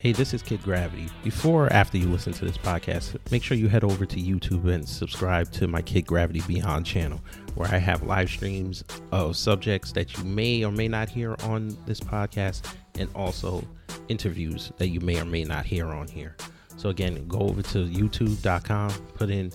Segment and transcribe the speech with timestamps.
[0.00, 1.10] Hey, this is Kid Gravity.
[1.22, 4.72] Before or after you listen to this podcast, make sure you head over to YouTube
[4.72, 7.20] and subscribe to my Kid Gravity Beyond channel,
[7.54, 8.82] where I have live streams
[9.12, 13.62] of subjects that you may or may not hear on this podcast, and also
[14.08, 16.34] interviews that you may or may not hear on here.
[16.78, 19.52] So, again, go over to youtube.com, put in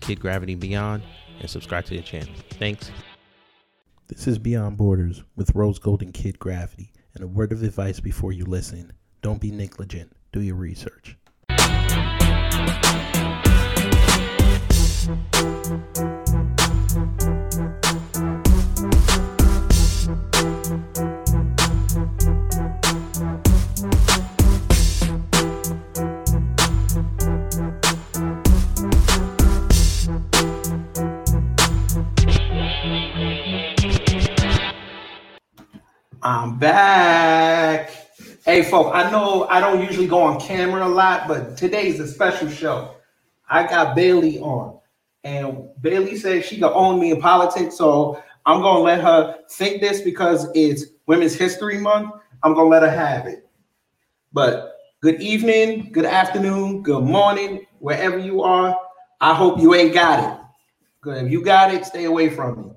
[0.00, 1.02] Kid Gravity Beyond,
[1.40, 2.34] and subscribe to the channel.
[2.50, 2.90] Thanks.
[4.08, 8.32] This is Beyond Borders with Rose Golden Kid Gravity, and a word of advice before
[8.32, 8.92] you listen.
[9.20, 10.12] Don't be negligent.
[10.32, 11.16] Do your research.
[36.22, 37.97] I'm back.
[38.48, 42.08] Hey, folks, I know I don't usually go on camera a lot, but today's a
[42.08, 42.94] special show.
[43.50, 44.80] I got Bailey on,
[45.22, 49.82] and Bailey said she could own me in politics, so I'm gonna let her think
[49.82, 52.14] this because it's Women's History Month.
[52.42, 53.46] I'm gonna let her have it.
[54.32, 58.74] But good evening, good afternoon, good morning, wherever you are.
[59.20, 60.24] I hope you ain't got
[61.04, 61.16] it.
[61.22, 62.70] If you got it, stay away from me.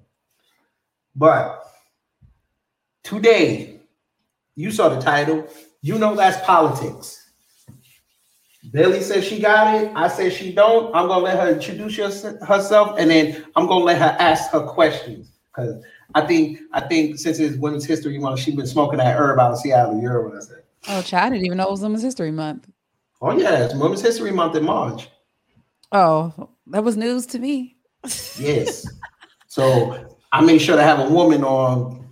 [1.16, 1.64] But
[3.04, 3.72] today,
[4.56, 5.48] you saw the title.
[5.82, 7.18] You know that's politics.
[8.72, 9.92] Billy says she got it.
[9.96, 10.96] I say she don't.
[10.96, 15.32] I'm gonna let her introduce herself, and then I'm gonna let her ask her questions
[15.54, 19.40] because I think I think since it's Women's History Month, she's been smoking that herb
[19.40, 20.00] out of Seattle.
[20.00, 20.64] You heard what I said?
[20.90, 22.68] Oh, child, I didn't even know it was Women's History Month.
[23.22, 25.10] Oh yeah, it's Women's History Month in March.
[25.92, 27.78] Oh, that was news to me.
[28.38, 28.88] yes.
[29.48, 32.08] So I made sure to have a woman on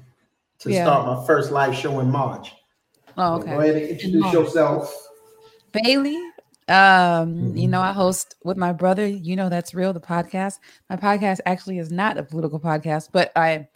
[0.59, 0.83] to Yeah.
[0.83, 2.51] start my first live show in March.
[3.17, 3.51] Oh, okay.
[3.51, 4.33] Go ahead and introduce March.
[4.33, 5.07] yourself.
[5.71, 6.17] Bailey.
[6.67, 7.69] Um, you Mhm.
[7.71, 10.59] know, I host with my brother, you know that's real, the podcast.
[10.89, 13.67] My podcast actually is not a political podcast, but I'm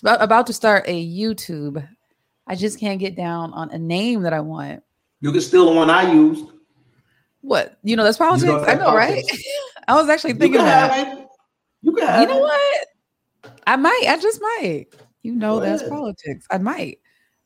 [0.00, 1.86] about, about to start a YouTube.
[2.46, 4.82] I just can't get down on a name that I want.
[5.20, 6.44] You can steal the one I used.
[7.40, 7.78] What?
[7.82, 8.46] You know, that's politics.
[8.48, 9.24] know I that's know, right?
[9.88, 11.26] I was actually You thinking have it.
[11.82, 12.42] You can have You know it.
[12.42, 12.86] what?
[13.66, 14.04] I might.
[14.08, 14.86] I just might.
[15.22, 15.92] You know, Go that's ahead.
[15.92, 16.46] politics.
[16.50, 16.98] I might.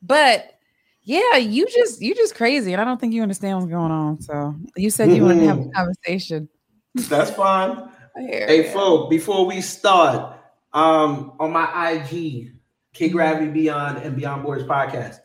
[0.02, 0.58] But
[1.02, 4.20] yeah, you just you just crazy, and I don't think you understand what's going on.
[4.20, 6.48] So you said you wanted to have a conversation.
[6.94, 7.88] That's fine.
[8.16, 10.36] Hey, folks, before we start,
[10.72, 12.52] um, on my IG,
[12.92, 15.20] K Gravity Beyond and Beyond Borders podcast,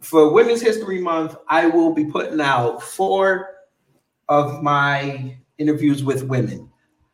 [0.00, 3.48] for Women's History Month, I will be putting out four
[4.28, 6.70] of my interviews with women.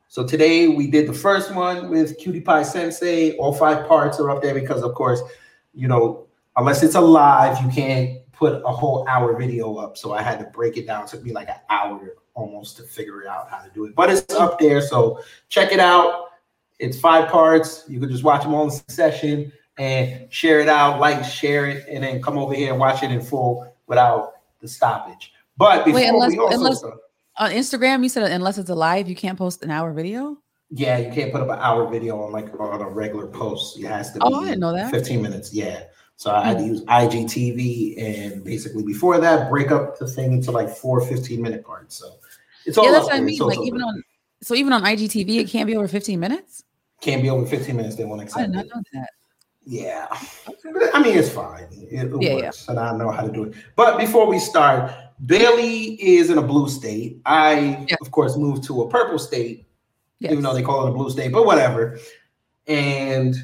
[0.09, 3.37] So today we did the first one with Cutie Pie Sensei.
[3.37, 5.21] All five parts are up there because, of course,
[5.75, 6.28] you know,
[6.59, 9.97] unless it's a live, you can't put a whole hour video up.
[9.97, 11.05] So I had to break it down.
[11.05, 13.95] It took me like an hour almost to figure out how to do it.
[13.95, 14.81] But it's up there.
[14.81, 16.27] So check it out.
[16.79, 17.85] It's five parts.
[17.89, 21.87] You can just watch them all in succession and share it out, like, share it,
[21.89, 25.33] and then come over here and watch it in full without the stoppage.
[25.57, 26.99] But before Wait, unless- we also unless- start-
[27.39, 30.37] On Instagram, you said unless it's a live, you can't post an hour video.
[30.71, 33.79] Yeah, you can't put up an hour video on like on a regular post.
[33.79, 34.91] It has to oh, be Oh, I didn't know that.
[34.91, 35.55] 15 minutes.
[35.55, 35.85] Yeah.
[36.19, 40.51] So I had to use IGTV and basically before that, break up the thing into
[40.51, 41.95] like four 15 minute parts.
[41.95, 42.15] So
[42.67, 43.35] it's all yeah, that's what I mean.
[43.37, 43.87] It's Like even there.
[43.87, 44.03] on
[44.43, 46.65] so even on IGTV, it can't be over 15 minutes.
[47.01, 48.41] can't be over 15 minutes, they won't accept.
[48.41, 48.71] I did not it.
[48.75, 49.11] know that.
[49.65, 50.07] Yeah.
[50.75, 51.69] But, I mean, it's fine.
[51.71, 52.45] It, it Yeah, yeah.
[52.47, 53.55] works, and I know how to do it.
[53.77, 54.91] But before we start,
[55.25, 57.21] Bailey is in a blue state.
[57.27, 57.95] I, Yeah.
[58.01, 59.67] of course, moved to a purple state,
[60.19, 60.33] Yes.
[60.33, 61.97] even though they call it a blue state, but whatever.
[62.67, 63.37] And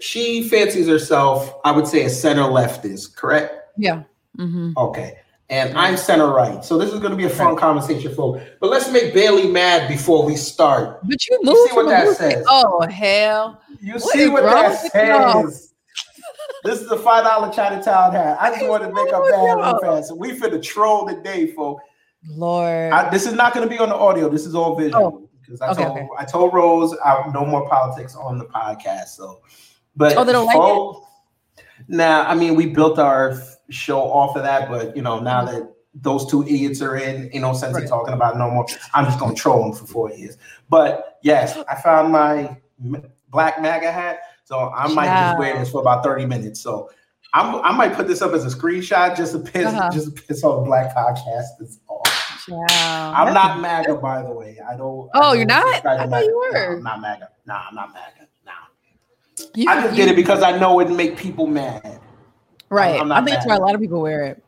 [0.00, 3.54] she fancies herself, I would say, a center leftist, correct?
[3.76, 4.02] yeah.
[4.36, 5.16] hmm Okay.
[5.48, 6.64] And I'm center right.
[6.64, 8.40] So this is going to be a fun conversation, folks.
[8.60, 11.00] But let's make Bailey mad before we start.
[11.02, 12.44] But you moved see what that state- says?
[12.48, 13.60] Oh hell!
[13.80, 15.74] You What see what that says?
[16.62, 18.36] this is a five dollar Chinatown hat.
[18.40, 20.16] I just wanted to make up bad real fast.
[20.16, 21.82] We finna troll today, folks.
[22.28, 22.92] Lord.
[22.92, 24.28] I, this is not going to be on the audio.
[24.28, 25.28] This is all visual.
[25.40, 26.08] Because I okay, told okay.
[26.16, 29.08] I told Rose I no more politics on the podcast.
[29.08, 29.40] So,
[29.96, 31.06] but Oh, they don't like folks-
[31.88, 33.34] Nah, I mean we built our
[33.70, 37.42] show off of that, but you know now that those two idiots are in, ain't
[37.42, 37.88] no sense Right.
[37.88, 38.66] talking about it no more.
[38.94, 40.36] I'm just gonna troll them for four years.
[40.68, 42.56] But yes, I found my
[43.30, 46.60] black MAGA hat, so I might just wear this for about 30 minutes.
[46.60, 46.90] So.
[47.32, 49.88] I'm, I might put this up as a screenshot just to piss Uh-huh.
[49.92, 52.44] just to piss the black podcasters off.
[52.44, 52.68] Child.
[52.68, 54.58] I'm not MAGA, by the way.
[54.68, 55.08] I don't.
[55.14, 55.74] Oh, I you're don't not?
[55.74, 56.24] subscribe to I thought MAGA.
[56.26, 56.76] you No, were.
[56.78, 57.28] I'm not MAGA.
[57.46, 58.19] Nah, I'm not MAGA.
[59.54, 62.00] You- I just you- did it because I know it'd make people mad.
[62.68, 63.00] Right.
[63.00, 64.42] I think that's why a lot of people wear it.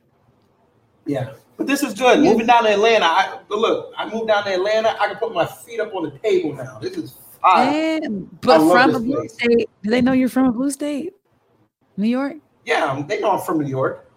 [1.07, 2.21] Yeah, but this is good.
[2.21, 3.05] Moving down to Atlanta.
[3.07, 4.97] I, but look, I moved down to Atlanta.
[5.01, 6.79] I can put my feet up on the table now.
[6.79, 7.69] This is fire.
[7.69, 9.33] And, but from a blue place.
[9.35, 11.13] state, do they know you're from a blue state?
[11.97, 12.37] New York?
[12.65, 14.09] Yeah, um, they know I'm from New York.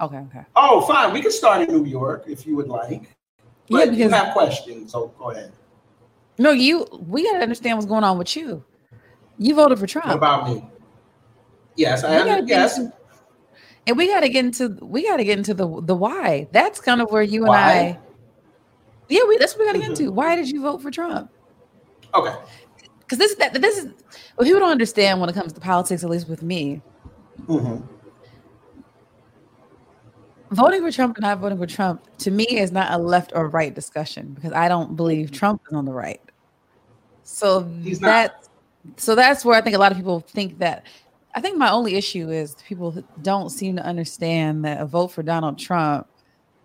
[0.00, 0.44] Okay, okay.
[0.56, 1.12] Oh, fine.
[1.12, 3.02] We can start in New York if you would like.
[3.02, 5.52] Yeah, But you because have questions, so go ahead.
[6.38, 8.64] no, you we gotta understand what's going on with you.
[9.40, 10.08] You voted for Trump.
[10.08, 10.62] What about me?
[11.74, 12.46] Yes, I am.
[12.46, 12.76] Yes.
[12.78, 12.92] into-
[13.86, 16.46] and we gotta get into we gotta get into the the why.
[16.52, 17.56] That's kind of where you and Why?
[17.72, 17.98] I
[19.08, 20.00] Yeah, we that's what we gotta get Mhm.
[20.00, 20.12] into.
[20.12, 21.30] Why did you vote for Trump?
[22.14, 22.34] Okay.
[22.98, 23.86] Because this is that this is
[24.36, 26.82] well, people don't understand when it comes to politics, at least with me.
[27.46, 27.82] Mhm.
[30.50, 33.48] voting for Trump and not voting for Trump to me is not a left or
[33.48, 36.20] right discussion because I don't believe Trump is on the right.
[37.22, 38.39] So He's that
[38.96, 40.86] so that's where I think a lot of people think that
[41.34, 45.22] I think my only issue is people don't seem to understand that a vote for
[45.22, 46.08] Donald Trump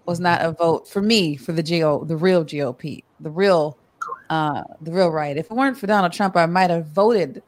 [0.06, 3.78] was not a vote for me for the GO the real GOP, the real
[4.30, 5.38] uh the real right.
[5.38, 7.44] If it weren't for Donald Trump, I might have voted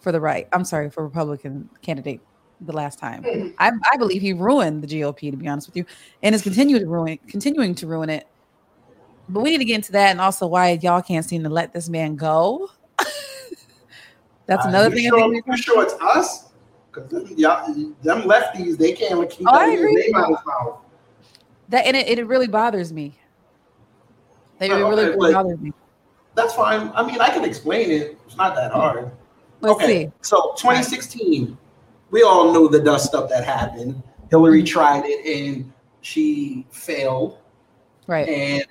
[0.00, 0.48] for the right.
[0.52, 2.20] I'm sorry, for Republican candidate
[2.60, 3.54] the last time.
[3.58, 5.84] I, I believe he ruined the GOP, to be honest with you,
[6.22, 8.26] and is continuing to ruin, continuing to ruin it.
[9.28, 11.72] But we need to get into that, and also why y'all can't seem to let
[11.72, 12.70] this man go.
[14.50, 15.06] That's Uh, another you thing.
[15.06, 16.48] I Sure, you sure it's us?
[16.92, 19.94] Because them, them lefties, they can't keep Oh, I agree.
[19.94, 20.78] name out of mouth.
[21.68, 23.16] that and it, it really bothers me.
[24.60, 25.72] Oh, it really, like- bothers me.
[26.34, 26.90] That's fine.
[26.96, 28.18] I mean, I can explain it.
[28.26, 29.12] It's not that hard.
[29.60, 30.06] Let's okay.
[30.06, 30.12] see.
[30.22, 31.56] So 2016,
[32.10, 34.02] we all knew the dust up that happened.
[34.30, 37.38] Hillary tried it and she failed.
[38.08, 38.28] Right.
[38.28, 38.64] And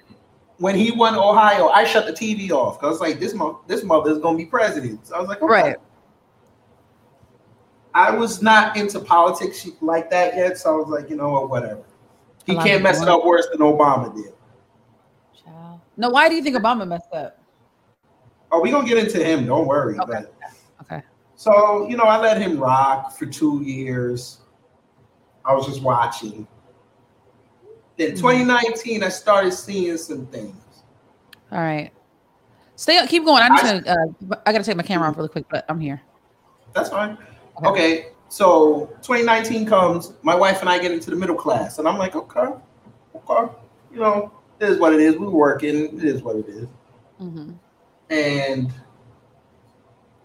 [0.60, 3.62] when he won Ohio, I shut the TV off because I was like, this mo-
[3.68, 5.08] this mother is gonna be president.
[5.08, 5.52] So I was like, okay.
[5.52, 5.76] Right.
[7.96, 11.50] I was not into politics like that yet, so I was like, you know what,
[11.50, 11.82] whatever.
[12.46, 14.34] He can't mess it up worse than Obama did.
[15.44, 15.80] Child.
[15.98, 17.42] No, why do you think Obama messed up?
[18.52, 19.46] Oh, we gonna get into him.
[19.46, 19.98] Don't worry.
[20.00, 20.12] Okay.
[20.12, 20.34] But
[20.82, 21.02] Okay.
[21.36, 24.40] so you know, I let him rock for two years.
[25.46, 26.48] I was just watching.
[28.00, 28.18] Then Mhm.
[28.18, 30.56] 2019, I started seeing some things.
[31.52, 31.92] All right.
[32.78, 33.10] Stay up.
[33.10, 33.44] Keep going.
[33.44, 34.08] I'm just I- gonna.
[34.32, 36.02] Uh, I gotta take my camera off really quick, but I'm here.
[36.74, 37.18] That's fine.
[37.58, 37.68] Okay.
[37.70, 41.98] Okay, so 2019 comes, my wife and I get into the middle class, and I'm
[41.98, 42.54] like, okay,
[43.16, 43.52] okay,
[43.92, 44.32] you know,
[44.62, 45.18] it is what it is.
[45.18, 46.68] We're working, it is what it is.
[47.18, 47.52] hmm
[48.10, 48.72] And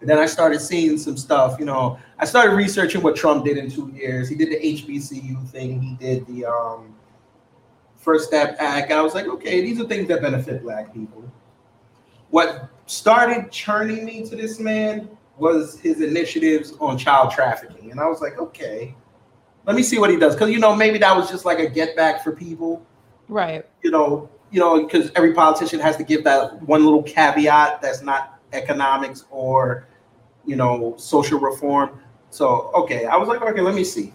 [0.01, 3.69] then I started seeing some stuff, you know, I started researching what Trump did in
[3.69, 4.29] two years.
[4.29, 6.94] He did the HBCU thing, he did the um,
[8.05, 8.91] First Step Act.
[8.91, 11.29] I was like, okay, these are things that benefit Black people.
[12.29, 17.91] What started churning me to this man was his initiatives on child trafficking.
[17.91, 18.95] And I was like, okay,
[19.65, 20.35] let me see what he does.
[20.35, 22.85] Because, you know, maybe that was just like a get back for people
[23.27, 23.65] Right.
[23.81, 28.01] you know, you know, because every politician has to give that one little caveat that's
[28.01, 29.87] not economics or,
[30.45, 31.99] you know, social reform.
[32.29, 34.13] So, okay, I was like, okay, let me see.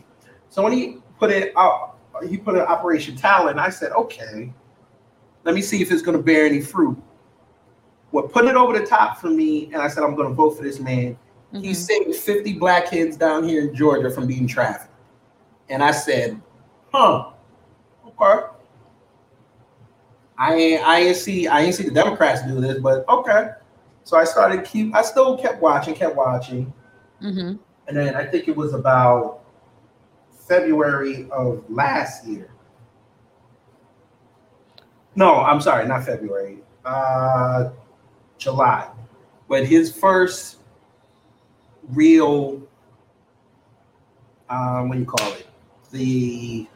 [0.48, 1.96] So when he put it out,
[2.28, 3.58] he put an Operation Talent.
[3.58, 4.52] I said, okay,
[5.44, 6.96] let me see if it's going to bear any fruit.
[8.10, 10.56] What put it over the top for me, and I said, I'm going to vote
[10.56, 11.16] for this man.
[11.52, 11.74] He Mhm.
[11.76, 14.92] saved 50 black kids down here in Georgia from being trafficked.
[15.68, 16.40] And I said,
[16.92, 17.30] huh,
[18.06, 18.46] okay.
[20.38, 23.50] I ain't, I ain't see I ain't see the Democrats do this, but okay.
[24.04, 26.72] So I started keep I still kept watching, kept watching,
[27.22, 27.58] Mhm.
[27.86, 29.39] and then I think it was about
[30.50, 32.50] February of last year.
[35.14, 36.58] No, I'm sorry, not February.
[36.84, 37.70] Uh
[38.36, 38.90] July.
[39.48, 40.56] But his first
[41.90, 42.60] real
[44.48, 45.46] um what do you call it?
[45.92, 46.66] The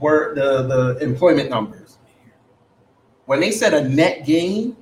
[0.00, 1.98] word the the employment numbers.
[3.26, 4.76] When they said a net gain,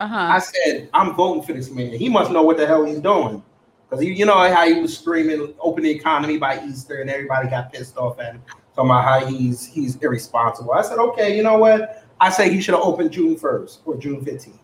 [0.00, 1.92] Uh I said, I'm voting for this man.
[1.92, 3.44] He must know what the hell he's doing.
[3.88, 7.72] Because you know how he was screaming, open the economy by Easter, and everybody got
[7.72, 8.42] pissed off at him,
[8.74, 10.72] talking about how he's he's irresponsible.
[10.72, 12.04] I said, okay, you know what?
[12.20, 14.58] I say he should have opened June 1st or June 15th.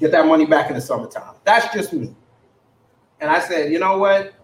[0.00, 1.34] Get that money back in the summertime.
[1.44, 2.14] That's just me.
[3.20, 4.34] And I said, you know what?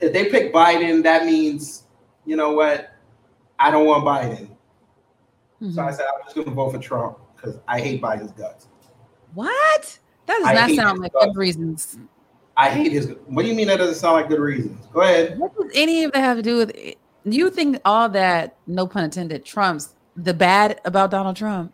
[0.00, 1.84] If they pick Biden, that means,
[2.26, 2.92] you know what?
[3.58, 4.48] I don't want Biden.
[5.60, 5.80] So mm-hmm.
[5.80, 8.68] I said, I'm just going to vote for Trump because I hate Biden's guts.
[9.34, 9.98] What?
[10.26, 11.26] That does I not sound like guts.
[11.26, 11.98] good reasons.
[12.60, 13.14] I hate his.
[13.26, 14.86] What do you mean that doesn't sound like good reasons?
[14.92, 15.38] Go ahead.
[15.38, 16.98] What does any of that have to do with it?
[17.24, 21.72] You think all that, no pun intended, trumps the bad about Donald Trump?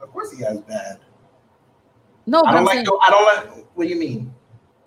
[0.00, 0.98] Of course he has bad.
[2.26, 2.74] No, I don't I'm like.
[2.74, 3.24] saying, The, I don't
[3.56, 3.66] like.
[3.74, 4.34] What do you mean?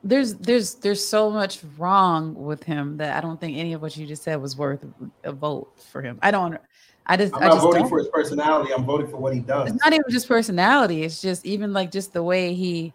[0.03, 3.95] there's there's there's so much wrong with him that I don't think any of what
[3.95, 4.85] you just said was worth
[5.23, 6.19] a vote for him.
[6.21, 6.57] I don't.
[7.05, 7.33] I just.
[7.35, 7.89] I'm I just voting don't.
[7.89, 8.73] for his personality.
[8.73, 9.69] I'm voting for what he does.
[9.71, 11.03] It's not even just personality.
[11.03, 12.93] It's just even like just the way he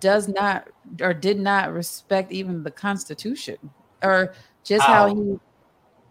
[0.00, 0.68] does not
[1.00, 3.56] or did not respect even the Constitution,
[4.02, 5.36] or just how he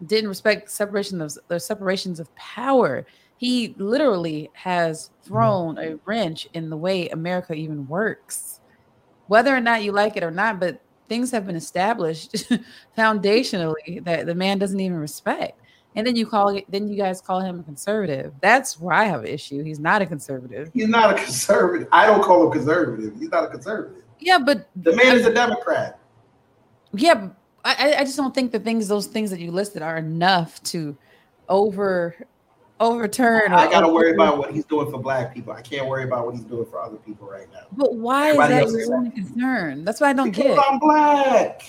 [0.06, 3.06] didn't respect separation of the separations of power.
[3.36, 5.28] He literally has mm-hmm.
[5.28, 8.60] thrown a wrench in the way America even works.
[9.26, 12.52] Whether or not you like it or not, but things have been established
[12.98, 15.60] foundationally that the man doesn't even respect.
[15.94, 18.32] And then you call it, then you guys call him a conservative.
[18.40, 19.62] That's where I have an issue.
[19.62, 20.70] He's not a conservative.
[20.72, 21.88] He's not a conservative.
[21.92, 23.14] I don't call him conservative.
[23.18, 24.02] He's not a conservative.
[24.18, 25.98] Yeah, but The man is a Democrat.
[26.94, 27.28] yeah,
[27.64, 30.62] I, I- I just don't think the things, those things that you listed, are enough
[30.64, 30.96] to
[31.48, 32.16] over
[32.80, 33.52] overturn.
[33.52, 35.52] I gotta worry about what he's doing for black people.
[35.52, 37.60] I can't worry about what he's doing for other people right now.
[37.72, 39.84] But why Everybody is that your only concern?
[39.84, 40.58] That's what I don't Because get.
[40.58, 41.62] I'm black.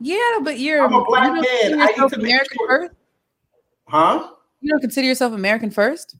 [0.00, 1.80] Yeah, but you're I'm a black man.
[1.80, 2.94] I need to make sure- first.
[3.92, 4.26] Huh?
[4.62, 6.16] You don't consider yourself American first?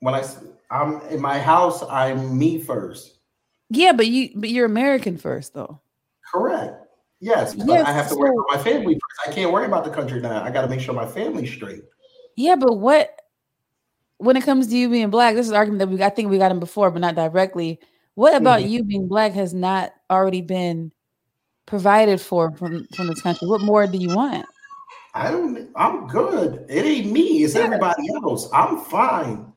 [0.00, 0.14] When
[0.70, 3.18] I'm in my house, I'm me first.
[3.68, 5.80] Yeah, but you but you're American first though.
[6.32, 6.82] Correct.
[7.20, 9.28] Yes, but Yes, I have to worry about my family first.
[9.28, 10.42] I can't worry about the country now.
[10.42, 11.82] I got to make sure my family's straight.
[12.36, 13.10] Yeah, but what
[14.16, 16.30] when it comes to you being black, this is an argument that we I think
[16.30, 17.80] we got him before, but not directly.
[18.14, 18.70] What about Mhm.
[18.70, 20.90] you being black has not already been
[21.66, 23.46] provided for from from this country?
[23.46, 24.46] What more do you want?
[25.16, 25.70] I don't.
[25.76, 26.66] I'm good.
[26.68, 27.42] It ain't me.
[27.42, 27.62] It's Yeah.
[27.62, 28.50] everybody else.
[28.52, 29.50] I'm fine.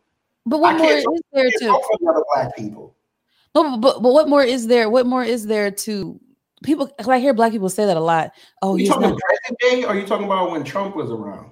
[0.46, 1.70] But what more is there to
[2.08, 2.96] other black people.
[3.54, 4.90] no, but, but but what more is there?
[4.90, 6.18] What more is there to
[6.64, 6.90] people?
[7.06, 8.32] I hear black people say that a lot.
[8.62, 9.20] Oh, you talking not.
[9.20, 11.52] present day, or you talking about when Trump was around?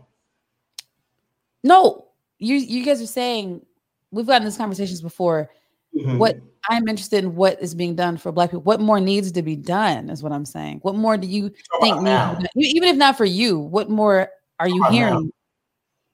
[1.65, 2.07] No,
[2.39, 3.65] you you guys are saying
[4.11, 5.49] we've gotten these conversations before.
[5.95, 6.17] Mhm.
[6.17, 6.37] What
[6.69, 8.61] I'm interested in what is being done for black people.
[8.63, 10.79] What more needs to be done is what I'm saying.
[10.81, 11.49] What more do you
[11.81, 12.33] think needs now.
[12.33, 12.65] to be?
[12.67, 13.57] Even if not for you?
[13.59, 14.29] What more
[14.59, 14.89] are you now.
[14.89, 15.31] hearing?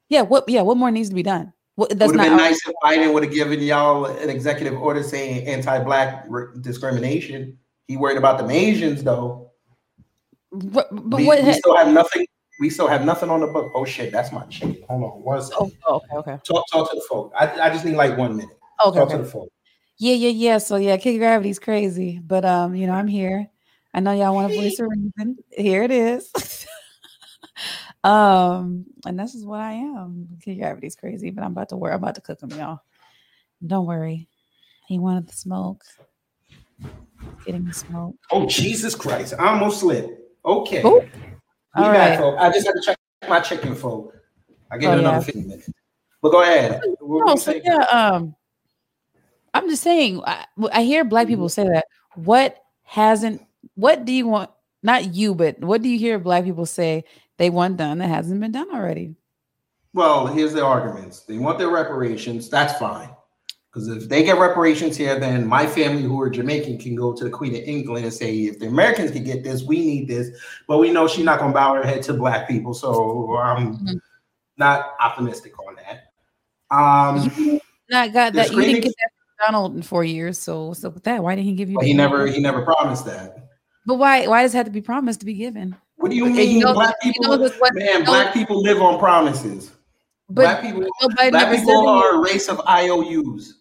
[0.10, 1.54] Yeah, what yeah, what more needs to be done?
[1.76, 5.02] What that's would have been nice if Biden would have given y'all an executive order
[5.02, 6.28] saying anti-black
[6.62, 7.58] discrimination.
[7.88, 9.50] He worried about the Asians though.
[10.52, 12.28] What- but we, what we still have nothing.
[12.60, 13.72] We still have nothing on the book.
[13.74, 14.78] Oh shit, that's my chicken.
[14.88, 15.72] Hold on, one second.
[15.88, 16.40] oh, okay, okay.
[16.48, 17.34] Talk, talk to the folk.
[17.38, 18.56] I, I just need like one minute.
[18.86, 19.18] Okay, Talk okay.
[19.18, 19.50] to the folk.
[20.04, 20.58] Yeah, yeah, yeah.
[20.58, 22.20] So yeah, Kid Gravity's crazy.
[22.22, 23.48] But um, you know, I'm here.
[23.94, 25.38] I know y'all want a voice of reason.
[25.50, 26.30] Here it is.
[28.04, 30.28] um, and this is what I am.
[30.44, 31.94] Kid Gravity's crazy, but I'm about to work.
[31.94, 32.82] I'm about to cook them, y'all.
[33.66, 34.28] Don't worry.
[34.90, 35.86] He wanted the smoke.
[37.46, 38.16] Getting the smoke.
[38.30, 39.36] Oh Jesus Christ!
[39.40, 40.20] I almost slipped.
[40.44, 40.82] Okay.
[40.84, 41.00] Oh,
[41.76, 42.20] back, right.
[42.20, 42.36] folk.
[42.40, 42.98] I just had to check
[43.30, 44.14] my chicken, folk.
[44.70, 45.24] I give Oh, another yeah.
[45.24, 45.70] 15 minutes.
[46.22, 46.82] But go ahead.
[47.00, 48.36] What No, so yeah, um,
[49.54, 50.22] I'm just saying.
[50.26, 51.86] I, I hear black people say that.
[52.16, 53.46] What hasn't?
[53.76, 54.50] What do you want?
[54.82, 57.06] Not you, but what do you hear black people say
[57.38, 59.16] they want done that hasn't been done already?
[59.94, 61.22] Well, here's the arguments.
[61.22, 62.50] They want their reparations.
[62.50, 63.10] That's fine.
[63.72, 67.24] Because if they get reparations here, then my family who are Jamaican can go to
[67.24, 70.30] the Queen of England and say, if the Americans can get this, we need this.
[70.68, 72.76] But we know she's not going to bow her head to black people.
[72.76, 74.00] So I'm Mhm.
[74.58, 76.12] not optimistic on that.
[76.76, 78.52] Um, Not got that.
[78.52, 79.12] You didn't get that
[79.46, 80.38] Donald in four years.
[80.40, 81.24] So what's up with that?
[81.24, 81.76] Why didn't he give you?
[81.76, 83.50] but the he never he never promised that.
[83.86, 84.28] But why?
[84.28, 85.76] Why does it have to be promised to be given?
[85.98, 86.58] What do you Okay, mean?
[86.58, 89.72] you know- black you people, know what- man, no- black people live on promises.
[90.30, 90.82] black people,
[91.32, 93.60] black people are a race of IOUs.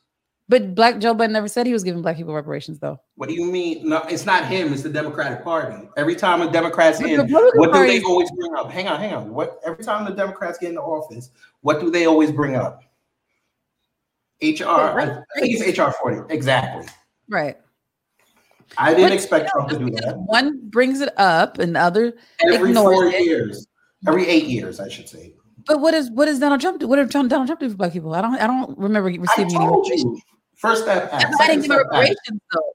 [0.49, 2.99] but Black Joe Biden never said he was giving black people reparations, though.
[3.17, 3.89] What do you mean?
[3.89, 4.73] No, it's not him.
[4.73, 5.89] It's the Democratic Party.
[5.97, 8.71] Every time a Democrat's But in, Republican what do they always bring up?
[8.71, 9.33] Hang on, hang on.
[9.35, 11.31] What every time the Democrats get into office,
[11.63, 12.83] what do they always bring up?
[14.43, 14.65] HR.
[14.67, 15.03] Oh, I,
[15.37, 16.21] I think it's HR forty.
[16.35, 16.87] Exactly.
[17.29, 17.57] Right.
[18.79, 20.19] I didn't But, expect Trump to do that.
[20.19, 22.15] One brings it up, and the other.
[22.45, 23.25] Every four it.
[23.25, 23.67] years,
[24.09, 25.35] every eight years, I should say.
[25.67, 26.89] But what is what does Donald Trump do?
[26.89, 28.15] What did Trump, Donald Trump do for black people?
[28.15, 28.35] I don't.
[28.37, 30.03] I don't remember receiving any reparations.
[30.05, 30.21] you.
[30.57, 31.35] First step I, act.
[31.41, 31.85] I didn't give act.
[31.85, 32.73] reparations though.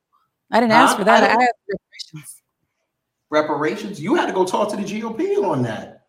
[0.51, 0.97] I didn't ask Huh?
[1.00, 1.24] for that.
[1.24, 2.41] I I, asked reparations.
[3.29, 4.01] Reparations.
[4.01, 6.05] You had to go talk to the GOP on that.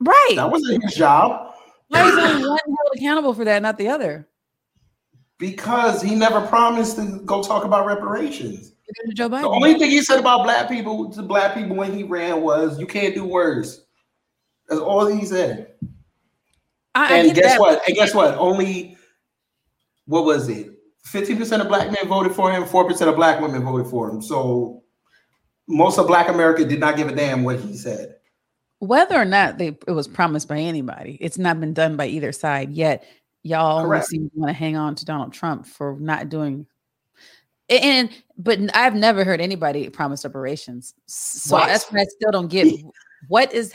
[0.00, 0.32] Right.
[0.36, 1.54] That wasn't his job.
[1.88, 4.28] Why is only one held accountable for that, not the other?
[5.38, 8.72] Because he never promised to go talk about reparations.
[9.14, 9.42] Joe Biden.
[9.42, 12.78] The only thing he said about black people to black people when he ran was,
[12.78, 13.82] "You can't do worse."
[14.68, 15.72] That's all he said.
[16.94, 17.82] I, I and get guess that, what?
[17.86, 18.36] And guess what?
[18.38, 18.96] Only
[20.06, 20.70] what was it?
[21.02, 22.64] Fifty percent of black men voted for him.
[22.64, 24.22] Four percent of black women voted for him.
[24.22, 24.84] So
[25.68, 28.16] most of Black America did not give a damn what he said.
[28.78, 32.32] Whether or not they it was promised by anybody, it's not been done by either
[32.32, 33.04] side yet.
[33.46, 36.66] Y'all only seem to want to hang on to Donald Trump for not doing
[37.68, 40.94] And but I've never heard anybody promise reparations.
[41.06, 41.68] So What?
[41.68, 42.66] that's what I still don't get.
[43.28, 43.72] What is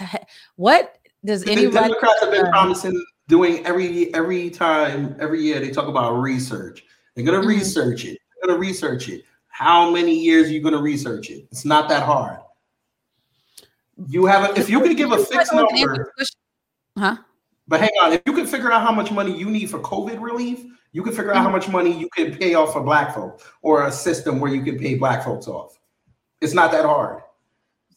[0.56, 1.90] what does The anybody?
[1.90, 6.86] Democrats have been uh, promising doing every every time every year they talk about research.
[7.16, 7.48] They're gonna Mhm.
[7.48, 8.18] research it.
[8.42, 9.26] They're gonna research it.
[9.48, 11.48] How many years are you gonna research it?
[11.52, 12.40] It's not that hard.
[14.08, 16.14] You have a, if you could give a fixed know what an number,
[16.98, 17.18] Huh?
[17.72, 20.20] But hang on, if you can figure out how much money you need for COVID
[20.20, 20.62] relief,
[20.92, 21.54] you can figure out how mm-hmm.
[21.54, 24.78] much money you can pay off for black folks or a system where you can
[24.78, 25.80] pay black folks off.
[26.42, 27.24] It's not that hard.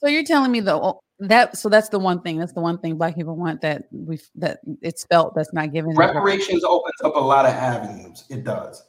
[0.00, 2.96] So you're telling me though that so that's the one thing that's the one thing
[2.96, 5.96] black people want that we that it's felt that's not given.
[5.96, 8.24] Reparations opens up a lot of avenues.
[8.30, 8.80] It does.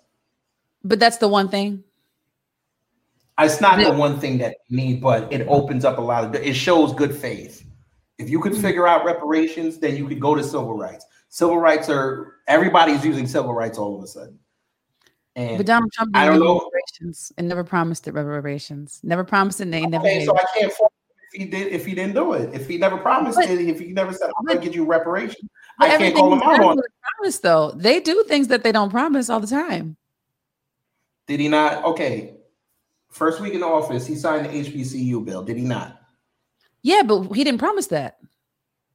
[0.84, 1.84] But that's the one thing.
[3.40, 6.36] It's not the one thing that you need, but it opens up a lot of.
[6.36, 7.65] It shows good faith.
[8.18, 8.62] If you could Mm-hmm.
[8.62, 11.06] figure out reparations, then you could go to civil rights.
[11.30, 14.40] Civil rights are everybody's using civil rights all of a sudden.
[15.36, 16.56] And But Donald Trump I don't know.
[16.64, 19.02] reparations and never promised it reparations.
[19.04, 19.64] Never promised it.
[19.64, 20.42] And they never okay, gave so it.
[20.42, 22.54] I can't fault him if he did if he didn't do it.
[22.54, 25.50] If he never promised But- it, if he never said I'm gonna get you reparations,
[25.80, 26.80] I can't call him out on.
[26.80, 26.82] a
[27.18, 27.72] promise, though.
[27.72, 29.98] They do things that they don't promise all the time.
[31.28, 31.84] Did he not?
[31.84, 32.36] Okay.
[33.10, 35.44] First week in office, he signed the HBCU bill.
[35.44, 36.02] Did he not?
[36.86, 38.18] Yeah, but he didn't promise that.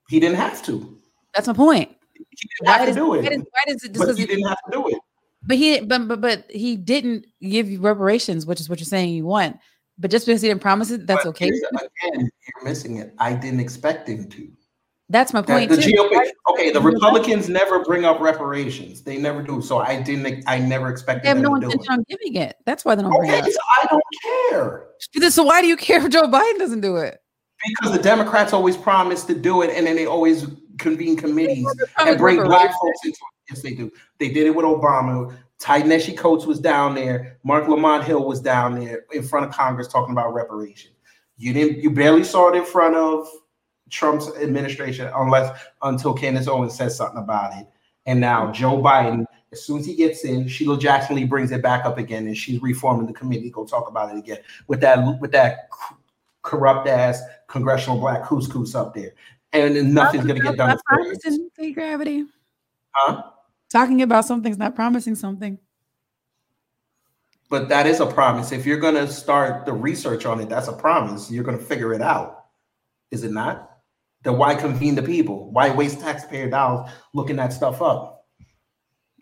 [0.09, 0.97] He didn't have to.
[1.35, 1.91] That's my point.
[2.15, 3.23] He didn't have to does, do why it.
[3.31, 4.99] does, why does it But he didn't have to do it.
[5.43, 9.13] but he but, but but he didn't give you reparations, which is what you're saying
[9.13, 9.57] you want.
[9.99, 11.49] But just because he didn't promise it, that's But okay.
[11.49, 13.13] Again, you're missing it.
[13.19, 14.49] I didn't expect him to.
[15.09, 15.71] That's my That- point.
[15.71, 15.91] the too.
[15.91, 19.03] GOP, okay, the Republicans never bring up reparations.
[19.03, 19.61] They never do.
[19.61, 20.45] So I didn't.
[20.47, 21.73] I never expected They have them no to do it.
[21.73, 22.55] intention on giving it.
[22.67, 23.51] That's why they don't bring Okay, it up.
[23.51, 27.19] so I don't care So why do you care if Joe Biden doesn't do it?
[27.69, 30.47] Because the Democrats always promise to do it, and then they always
[30.79, 31.67] convene committees
[31.99, 33.51] and bring black folks into it.
[33.51, 33.93] Yes, they do.
[34.19, 35.37] They did it with Obama.
[35.59, 37.39] Ta-Nehisi Coates was down there.
[37.45, 40.95] Marc Lamont Hill was down there in front of Congress talking about reparations.
[41.37, 41.83] You didn't.
[41.83, 43.29] You barely saw it in front of
[43.91, 47.67] Trump's administration, unless until Candace Owens says something about it.
[48.07, 51.61] And now Joe Biden, as soon as he gets in, Sheila Jackson Lee brings it
[51.61, 53.45] back up again, and she's reforming the committee.
[53.45, 55.69] To go talk about it again with that with that
[56.43, 59.13] corrupt ass congressional black couscous up there,
[59.53, 60.69] and nothing's gonna get done.
[60.69, 61.19] Not with four years.
[61.23, 62.25] promising gravity.
[62.93, 63.23] Huh?
[63.71, 65.59] Talking about something's not promising something.
[67.51, 68.53] But that is a promise.
[68.53, 71.31] If you're going to start the research on it, that's a promise.
[71.31, 72.47] You're going to figure it out.
[73.11, 73.79] Is it not?
[74.23, 75.51] Then why convene the people?
[75.51, 78.27] Why waste taxpayer dollars looking that stuff up?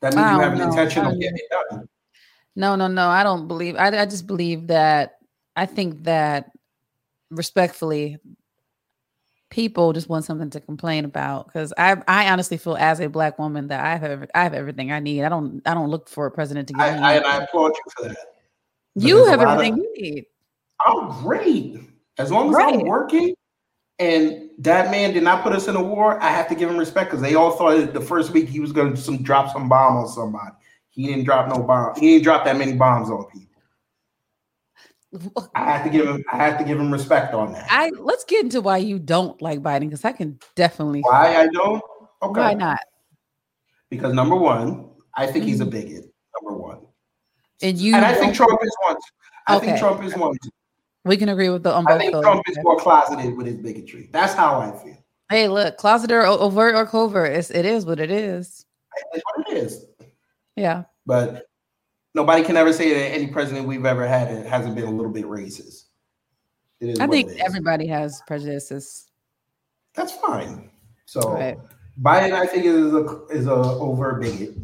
[0.02, 0.68] That means you have an know.
[0.68, 1.88] intention of getting it done.
[2.54, 3.09] No, no, no.
[3.09, 3.76] I don't believe.
[3.76, 5.14] I, I just believe that.
[5.57, 6.50] I think that
[7.30, 8.18] respectfully,
[9.50, 11.46] people just want something to complain about.
[11.46, 14.92] Because I, I honestly feel as a black woman that I have, I have everything
[14.92, 15.24] I need.
[15.24, 17.02] I don't, I don't look for a president to give I, me.
[17.02, 17.18] I.
[17.18, 18.16] I applaud you for that.
[18.94, 20.26] you have lot of- everything you need.
[20.86, 21.80] I'm great.
[22.18, 23.34] As long as I'm working
[23.98, 26.76] and that man did not put us in a war, I have to give him
[26.76, 29.68] respect because they all thought the first week he was going to some drop some
[29.68, 30.54] bomb on somebody.
[30.90, 31.94] He didn't drop no bomb.
[31.96, 33.47] He didn't drop that many bombs on people.
[35.54, 36.22] I have to give him.
[36.32, 37.66] I have to give him respect on that.
[37.70, 41.00] I let's get into why you don't like Biden because I can definitely.
[41.00, 41.82] Why I don't?
[42.22, 42.40] Okay.
[42.40, 42.80] Why not?
[43.90, 45.70] Because number one, I think he's a Mhm.
[45.70, 46.04] bigot.
[46.42, 46.80] Number one,
[47.62, 48.94] And you, and I think Trump is one.
[48.96, 49.00] too.
[49.46, 50.32] I think Trump is one.
[50.42, 50.50] too.
[51.04, 52.12] we can agree with the on I think.
[52.12, 54.10] Trump is more closeted with his bigotry.
[54.12, 54.96] That's how I feel.
[55.30, 58.66] Hey, look, closet or overt or covert, it's, it is what it is.
[59.12, 59.86] That's what it is.
[60.54, 60.84] Yeah.
[61.06, 61.46] But
[62.14, 65.24] nobody can ever say that any president we've ever had hasn't been a little bit
[65.24, 65.84] racist.
[67.00, 69.10] I think everybody has prejudices.
[69.94, 70.70] That's fine.
[71.06, 71.58] So Right.
[72.00, 74.54] Biden, I think, is a is a over bigot.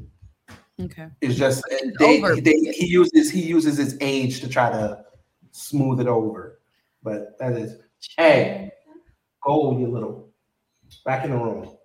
[0.81, 1.09] Okay.
[1.21, 1.65] It's just
[1.99, 5.05] they, they, he uses he uses his age to try to
[5.51, 6.61] smooth it over.
[7.03, 7.79] But that is
[8.17, 8.71] hey,
[9.45, 10.31] go you little
[11.05, 11.77] back in the room.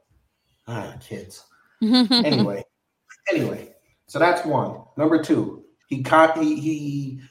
[0.68, 1.46] Ah, kids.
[1.82, 2.62] Anyway,
[3.32, 3.69] anyway,
[4.10, 4.82] so that's one.
[4.98, 6.04] Number two, he
[6.36, 7.22] he he.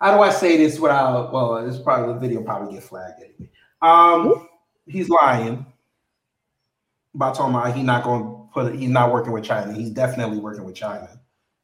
[0.00, 1.32] How do I say this without?
[1.32, 3.48] Well, this probably the video probably get flagged anyway.
[3.80, 4.48] Um,
[4.86, 5.64] he's lying
[7.14, 9.72] about talking about he's not going to put he's not working with China.
[9.72, 11.08] He's definitely working with China,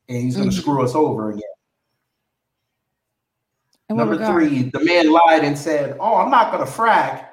[0.08, 0.60] and he's going to Mhm.
[0.60, 1.42] screw us over again.
[3.88, 7.26] In what Number three, the man lied and said, "Oh, I'm not going to frack."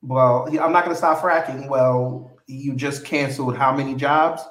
[0.00, 1.68] Well, I'm not going to stop fracking.
[1.68, 4.42] Well, you just canceled how many jobs?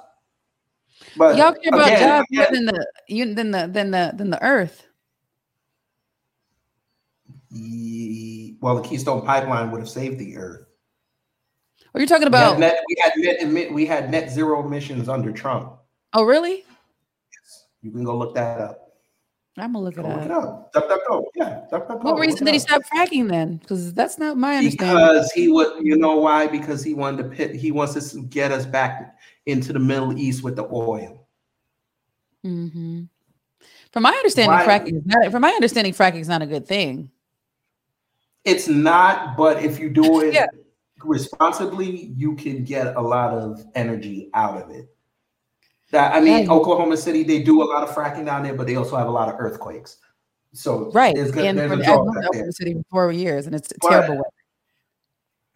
[1.16, 4.30] But Y'all care about again, jobs more than the you than the than the than
[4.30, 4.88] the earth.
[8.62, 10.66] well, the Keystone Pipeline would have saved the Earth.
[11.92, 12.60] What are you talking We had about?
[12.60, 15.74] net, we had net, we had net zero emissions under Trump.
[16.14, 16.66] oh, really?
[17.34, 17.66] Yes.
[17.82, 18.87] You can go look that up.
[19.58, 20.26] I'm gonna look it Go look up.
[20.26, 20.72] it up.
[20.74, 21.26] Duck, duck, go.
[21.36, 21.62] Yeah.
[21.72, 21.80] Go.
[22.02, 23.58] What reason did he stop fracking then?
[23.58, 24.96] Because that's not my understanding.
[24.96, 26.46] Because he would, you know why?
[26.48, 29.17] Because he wanted to pit, he wants to get us back
[29.48, 31.26] into the Middle East with the oil.
[32.43, 33.04] hmm
[33.91, 35.32] From my understanding, Why- fracking is not.
[35.32, 37.10] From my understanding, fracking is not a good thing.
[38.46, 40.46] It's not, but if you do it Yeah.
[41.04, 44.88] responsibly, you can get a lot of energy out of it.
[45.91, 46.50] That I mean.
[46.50, 49.12] Oklahoma City, they do a lot of fracking down there, but they also have a
[49.12, 49.97] lot of earthquakes.
[50.54, 51.15] So Right.
[51.15, 52.23] there's, good, and there's for a the, I've lived in.
[52.26, 54.15] Oklahoma City for four years, and it's But- terrible.
[54.17, 54.30] weather.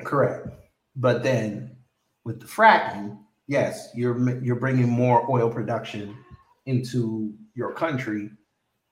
[0.03, 0.47] Correct.
[0.95, 1.75] But then
[2.25, 3.17] with the fracking,
[3.47, 6.15] yes, you're you're bringing more oil production
[6.65, 8.29] into your country,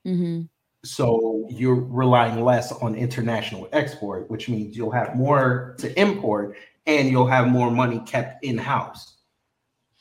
[0.06, 0.50] Mhm.
[0.84, 7.10] so you're relying less on international export, which means you'll have more to import and
[7.10, 9.18] you'll have more money kept in house.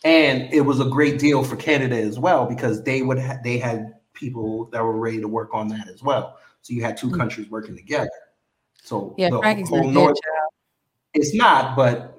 [0.05, 3.59] And it was a great deal for Canada as well because they would ha- they
[3.59, 6.39] had people that were ready to work on that as well.
[6.63, 7.17] So you had two Mm.
[7.19, 8.11] countries working together.
[8.85, 9.43] So Yeah, whole
[9.85, 10.19] not North-
[11.15, 12.19] it's not, but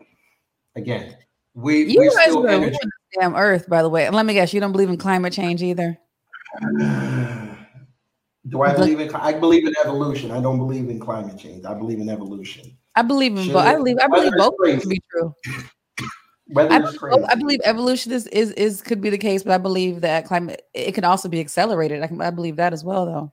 [0.75, 1.15] again,
[1.53, 2.77] we You we guys still were energy.
[3.19, 4.05] damn Earth, by the way.
[4.05, 5.97] And let me guess, you don't believe in climate change either.
[8.47, 9.13] Do I believe in?
[9.13, 10.31] I believe in evolution.
[10.31, 11.65] I don't believe in climate change.
[11.65, 12.75] I believe in evolution.
[12.95, 13.57] I believe in both.
[13.57, 13.97] I believe.
[14.01, 15.33] I believe both can be true.
[16.51, 17.23] Whether I believe.
[17.29, 20.63] I believe evolution is, is is could be the case, but I believe that climate
[20.73, 22.01] it can also be accelerated.
[22.01, 23.31] I can I believe that as well, though.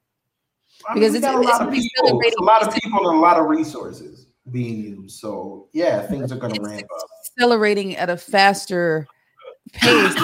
[0.89, 2.21] I mean, because we it's- got a it's lot of people.
[2.23, 5.19] It's a lot of people and a lot of resources being used.
[5.19, 7.09] So yeah, things are going to It's ramp up.
[7.25, 9.07] accelerating at a faster
[9.73, 10.15] pace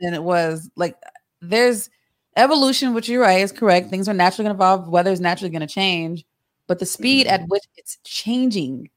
[0.00, 0.70] than it was.
[0.76, 0.96] Like
[1.40, 1.88] there's
[2.36, 3.88] evolution, which you're right is correct.
[3.90, 4.88] Things are naturally going to evolve.
[4.88, 6.24] Weather is naturally going to change,
[6.66, 7.42] but the speed Mm-hmm.
[7.42, 8.90] at which it's changing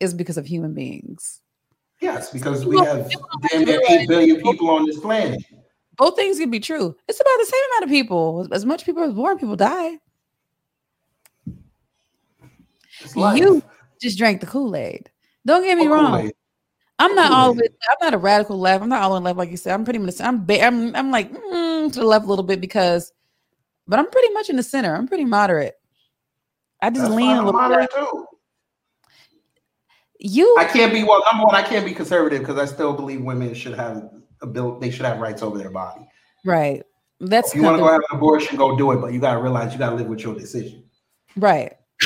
[0.00, 1.40] is because of human beings.
[2.00, 3.12] Yes, because we have
[3.50, 5.42] damn near eight billion people on this planet.
[5.96, 6.94] Both things can be true.
[7.08, 8.48] It's about the same amount of people.
[8.52, 9.98] As much people are born, people die.
[13.16, 13.62] You
[14.00, 15.10] just drank the Kool Aid.
[15.44, 16.12] Don't get me Oh, wrong.
[16.12, 16.32] Kool-Aid.
[17.00, 17.62] I'm not all Kool-Aid.
[17.62, 17.72] with.
[17.90, 18.82] I'm not a radical left.
[18.82, 19.74] I'm not all in left, like you said.
[19.74, 20.20] I'm pretty much.
[20.20, 20.44] I'm.
[20.44, 20.94] Ba- I'm.
[20.94, 23.12] I'm like mm, to the left a little bit because,
[23.88, 24.94] but I'm pretty much in the center.
[24.94, 25.74] I'm pretty moderate.
[26.82, 27.98] I just That's lean a little moderate bit.
[27.98, 28.26] too.
[30.18, 30.56] You.
[30.58, 31.22] I can't be well.
[31.30, 34.10] Number one, I can't be conservative because I still believe women should have
[34.42, 36.06] a bill, They should have rights over their body.
[36.44, 36.82] right.
[37.20, 38.96] That's If you want to go have an abortion, go do it.
[39.00, 40.84] But you got to realize you got to live with your decision.
[41.36, 41.72] right.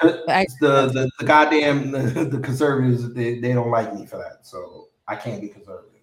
[0.00, 4.38] I- the, the the goddamn the, the conservatives they, they don't like me for that,
[4.44, 6.00] so I can't be conservative.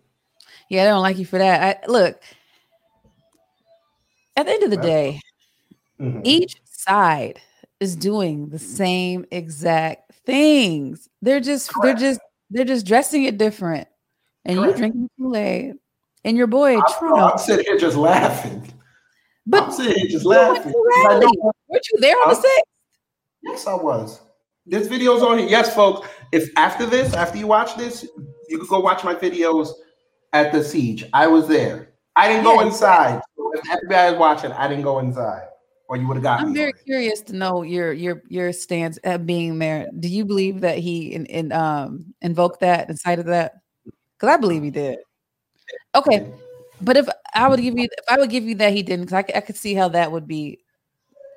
[0.70, 1.84] Yeah, I don't like you for that.
[1.86, 2.22] I look.
[4.38, 5.20] At the end of the day,
[6.00, 6.22] Mhm.
[6.24, 7.42] each side
[7.82, 11.10] is doing the same exact things.
[11.22, 13.88] They're just they're just they're just dressing it different.
[14.46, 14.78] And you Correct.
[14.78, 15.74] drinking Kool-Aid.
[16.24, 17.34] And your boy I'm, Trump.
[17.34, 18.72] I'm sitting here just laughing.
[19.46, 20.64] But I'm sitting here just laughing.
[20.64, 21.20] to the 'cause I
[21.68, 22.42] Weren't you there on the Huh?
[22.42, 22.64] sixth?
[23.44, 24.20] yes, I was.
[24.66, 25.48] This video's on here.
[25.48, 26.08] Yes, folks.
[26.32, 28.06] If after this, after you watch this,
[28.48, 29.70] you can go watch my videos
[30.34, 31.06] at the siege.
[31.14, 31.90] I was there.
[32.16, 33.22] I didn't go inside.
[33.54, 35.48] If watching, I didn't go inside,
[35.92, 36.86] or you would have got I'm very already.
[36.86, 39.90] curious to know your your your stance at being there.
[40.00, 43.56] Do you believe that he in, in um invoked that, incited that?
[43.84, 45.00] Because I believe he did.
[45.94, 46.32] Okay,
[46.80, 49.26] but if I would give you, if I would give you that he didn't, because
[49.30, 50.62] I, I could see how that would be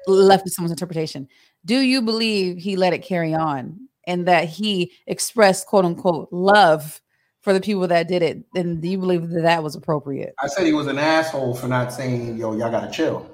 [0.06, 1.26] left to someone's interpretation.
[1.64, 7.00] Do you believe he let it carry on and that he expressed quote unquote love
[7.40, 8.44] for the people that did it?
[8.54, 10.36] Then do you believe that that was appropriate?
[10.40, 13.33] I said he was an asshole for not saying, "Yo, y'all gotta chill."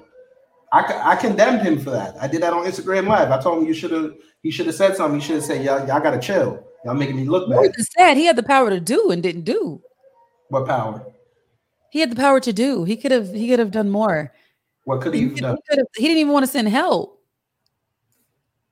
[0.71, 2.15] I, I condemned him for that.
[2.21, 3.29] I did that on Instagram Live.
[3.31, 5.19] I told him you should have he should have said something.
[5.19, 6.65] You should have said, "Y'all, y'all gotta chill.
[6.85, 9.43] Y'all making me look bad." was said he had the power to do and didn't
[9.43, 9.81] do.
[10.49, 11.05] What power?
[11.91, 12.85] He had the power to do.
[12.85, 13.33] He could have.
[13.33, 14.33] He could have done more.
[14.85, 15.57] What could He, he done?
[15.69, 17.21] he, he didn't even want to send help.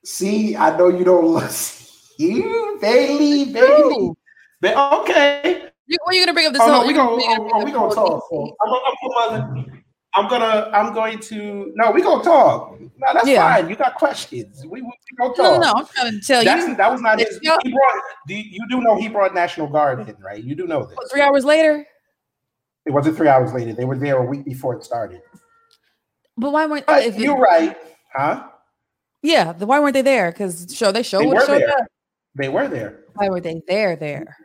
[0.06, 1.78] See, I know you don't listen.
[2.20, 3.94] You, Bailey, Bailey.
[3.96, 4.18] True.
[4.60, 5.70] Ba- okay.
[5.88, 7.72] You, when are you gonna bring up this Oh, no, we gonna, oh, oh, we
[7.72, 8.28] gonna talk.
[8.62, 9.79] I'm, I'm, gonna-
[10.16, 11.72] I'm gonna, I'm going to.
[11.76, 12.80] No, we gonna talk.
[12.80, 13.54] No, that's Yeah.
[13.56, 13.70] fine.
[13.70, 14.64] You got questions.
[14.66, 15.74] We, we, we gonna No, no, no.
[15.78, 16.76] I'm trying to tell That's, you.
[16.76, 17.40] that was not his.
[17.40, 17.64] Brought.
[18.28, 20.44] Do you, do know he brought National Guard in, right?
[20.44, 20.96] You do know this.
[20.98, 21.86] What, three hours later.
[22.86, 23.74] It wasn't three hours later.
[23.74, 25.22] They were there a week before it started.
[26.38, 26.88] But why weren't?
[26.88, 27.78] But If you're right,
[28.16, 28.48] huh?
[29.22, 30.32] yeah, the, why weren't they there?
[30.32, 31.70] Because show they show They were showed there.
[31.70, 31.86] up.
[32.36, 33.96] They were there Why were they there?
[33.96, 34.38] There.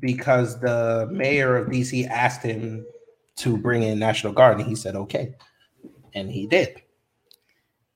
[0.00, 2.84] because the mayor of DC asked him
[3.36, 5.34] to bring in National Guard, and he said okay,
[6.14, 6.80] and he did.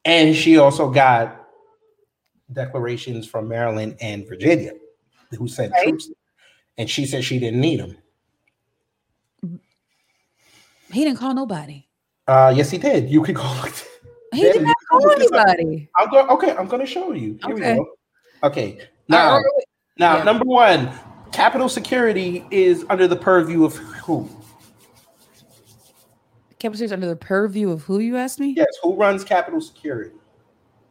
[0.04, 1.46] And she also got
[2.52, 4.72] declarations from Maryland and Virginia,
[5.38, 5.88] who sent Right.
[5.88, 6.10] troops,
[6.78, 7.96] and she said she didn't need them.
[10.92, 11.86] He didn't call nobody.
[12.26, 13.10] Uh, yes, he did.
[13.10, 13.42] You could go.
[13.62, 13.74] Look.
[14.32, 15.46] He did not can call look this up.
[15.48, 15.88] anybody.
[15.96, 16.28] I'm going.
[16.28, 17.38] Okay, I'm going to show you.
[17.44, 17.72] Here Okay.
[17.72, 17.86] we go.
[18.42, 18.78] Okay.
[19.08, 19.40] Now,
[19.98, 20.24] now, yeah.
[20.24, 20.90] number one,
[21.32, 24.28] Capitol Security is under the purview of who?
[26.58, 28.54] Capital City's under the purview of who you asked me?
[28.56, 30.10] Yes, who runs Capitol Security?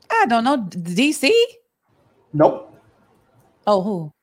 [0.09, 0.57] I don't know.
[0.69, 1.29] DC?
[2.33, 2.73] Nope.
[3.65, 4.13] Oh, who?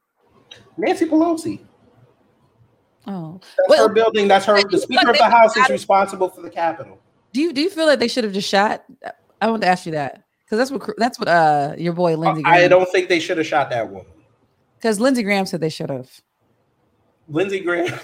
[0.76, 1.60] Nancy Pelosi.
[3.06, 3.38] Oh.
[3.42, 4.28] That's Well, her building.
[4.28, 4.62] That's her.
[4.70, 6.98] The Speaker of the House is responsible for the Capitol.
[7.32, 8.84] Do you do you feel like they should have just shot?
[9.40, 12.42] I want to ask you that because that's what that's what uh your boy Lindsey
[12.46, 14.06] I don't think they should have shot that woman.
[14.76, 16.08] because Lindsey Graham said they should have.
[17.28, 17.98] Lindsey Graham.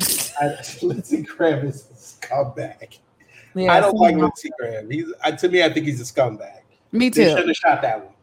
[0.40, 1.88] I, Lindsey Graham is
[2.20, 2.98] scumbag.
[3.54, 4.90] Yeah, I don't like Lindsey Graham.
[4.90, 6.60] He's uh, to me, I think he's a scumbag.
[6.92, 7.36] Me They too.
[7.36, 8.14] should have shot that woman.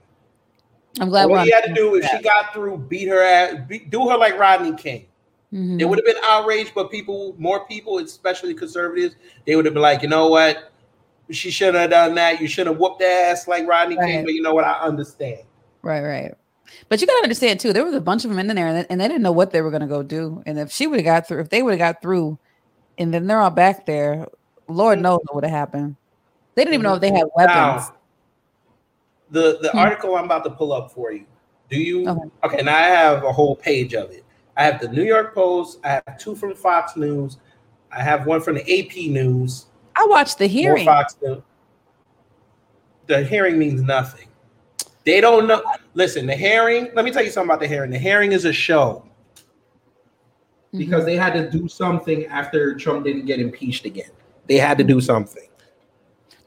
[1.00, 3.90] I'm glad what he had to do if she got through, beat her ass, beat,
[3.90, 5.08] do her like Rodney King.
[5.54, 5.80] Mhm.
[5.80, 9.84] It would have been outrage, but people, more people, especially conservatives, they would have been
[9.84, 10.72] like, you know what?
[11.32, 12.40] She shouldn't have done that.
[12.40, 14.24] You should have whooped ass like Rodney King.
[14.24, 14.64] But you know what?
[14.64, 15.42] I understand.
[15.82, 16.34] Right, right.
[16.88, 18.86] But you gotta understand too, there was a bunch of them in there, and they,
[18.90, 20.42] and they didn't know what they were gonna go do.
[20.46, 22.38] And if she would have got through, if they would have got through,
[22.98, 24.28] and then they're all back there,
[24.68, 25.96] Lord knows what would have happened.
[26.56, 27.56] They didn't even know if they had weapons.
[27.56, 27.96] Now,
[29.30, 29.78] the the Hmm.
[29.78, 31.26] article I'm about to pull up for you.
[31.70, 32.08] Do you?
[32.10, 32.22] Okay.
[32.44, 32.64] Okay.
[32.64, 34.24] Now I have a whole page of it.
[34.56, 35.80] I have the New York Post.
[35.84, 37.38] I have two from Fox News.
[37.92, 39.66] I have one from the AP News.
[39.96, 40.86] I watched the hearing.
[40.86, 41.42] Fox News.
[43.08, 44.28] The hearing means nothing.
[45.04, 45.62] They don't know.
[45.94, 46.90] Listen, the hearing.
[46.96, 47.92] Let me tell you something about the hearing.
[47.92, 49.04] The hearing is a show
[50.78, 51.06] Because mm-hmm.
[51.06, 54.10] they had to do something after Trump didn't get impeached again.
[54.48, 55.48] They had to do something.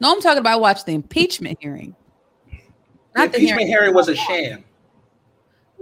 [0.00, 1.94] No, I'm talking about I watched the impeachment hearing.
[2.46, 2.56] The
[3.14, 3.66] Not the impeachment hearing.
[3.66, 4.64] hearing was a sham.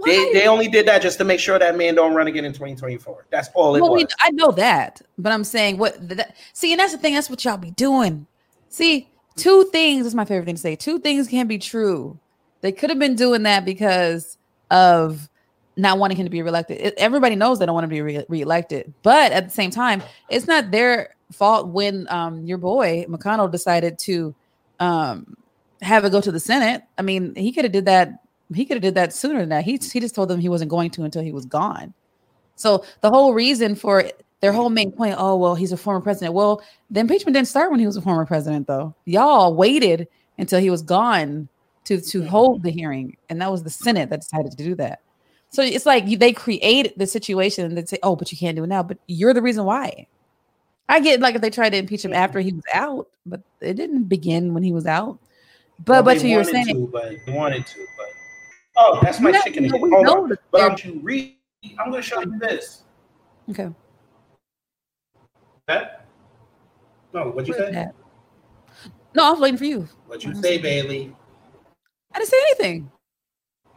[0.05, 0.31] They Why?
[0.33, 3.25] they only did that just to make sure that man don't run again in 2024.
[3.31, 4.03] That's all it Well, was.
[4.03, 7.15] we, I know that, but I'm saying what that, see, and that's the thing.
[7.15, 8.27] That's what y'all be doing.
[8.69, 10.75] See, two things is my favorite thing to say.
[10.75, 12.19] Two things can be true.
[12.61, 14.37] They could have been doing that because
[14.69, 15.29] of
[15.77, 16.79] not wanting him to be reelected.
[16.81, 20.01] It- everybody knows they don't want to be re- reelected, but at the same time,
[20.29, 24.33] it's not their fault when um, your boy McConnell decided to
[24.79, 25.35] um,
[25.81, 26.83] have it go to the Senate.
[26.97, 28.23] I mean, he could have did that.
[28.53, 29.65] He could have did that sooner than that.
[29.65, 31.93] He he just told them he wasn't going to until he was gone.
[32.55, 34.05] So the whole reason for
[34.39, 36.33] their whole main point, oh well, he's a former president.
[36.33, 38.95] Well, the impeachment didn't start when he was a former president, though.
[39.05, 41.49] Y'all waited until he was gone
[41.85, 44.99] to to hold the hearing, and that was the Senate that decided to do that.
[45.49, 48.55] So it's like you, they created the situation and they say, oh, but you can't
[48.55, 48.83] do it now.
[48.83, 50.07] But you're the reason why.
[50.89, 53.73] I get like if they tried to impeach him after he was out, but it
[53.73, 55.19] didn't begin when he was out.
[55.79, 58.07] But Well, but they to your wanted saying, to, but wanted to, but
[58.77, 59.91] oh, that's my No, chicken no, again.
[59.91, 60.37] Hold know on.
[60.51, 61.35] But don't you read?
[61.79, 62.83] I'm going to show you this.
[63.49, 63.69] okay,
[65.67, 66.05] That?
[67.13, 67.73] No, what'd you what is say?
[67.73, 67.95] that?
[69.13, 69.87] No, I was waiting for you.
[70.07, 71.13] What'd you say, Bailey?
[72.13, 72.91] I didn't say anything.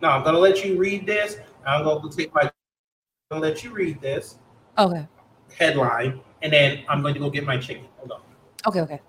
[0.00, 1.36] No, I'm gonna let you read this.
[1.66, 2.42] I'm gonna take my.
[2.42, 2.50] I'm
[3.30, 4.38] gonna let you read this
[4.78, 5.06] Okay,
[5.56, 7.84] headline, and then I'm going to go get my chicken.
[7.98, 8.20] Hold on.
[8.66, 9.00] okay, okay.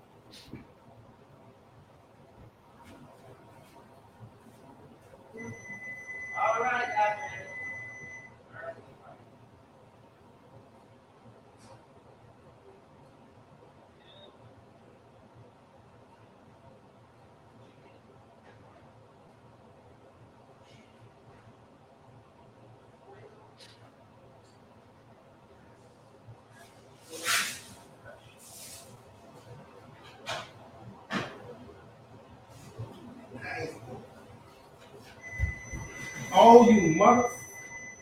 [36.34, 37.28] Oh, you mother!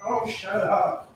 [0.07, 1.13] Oh, shut up!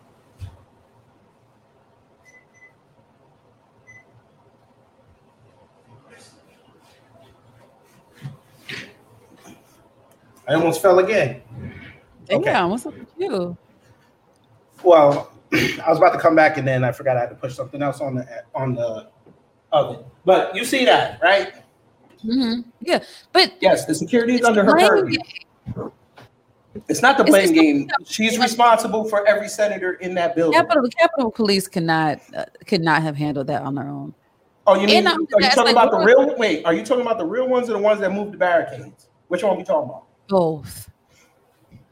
[10.47, 11.43] I almost fell again.
[12.27, 12.65] Damn, Okay.
[12.65, 13.57] what's up with you?
[14.83, 17.55] Well, I was about to come back and then I forgot I had to push
[17.55, 19.09] something else on the on the
[19.73, 20.05] oven.
[20.25, 21.55] But you see that, right?
[22.25, 22.69] Mm-hmm.
[22.81, 25.19] Yeah, but Yes, the security is under her purview.
[26.89, 27.91] It's not the blame game.
[28.05, 30.59] She's responsible for every senator in that building.
[30.59, 34.15] Capitol, the Capitol Police cannot uh, could not have handled that on their own.
[34.67, 36.37] Oh, you mean And are you talking like about the real?
[36.37, 39.09] Wait, are you talking about the real ones or the ones that moved the barricades?
[39.29, 40.05] Which one are we talking about?
[40.29, 40.91] Both.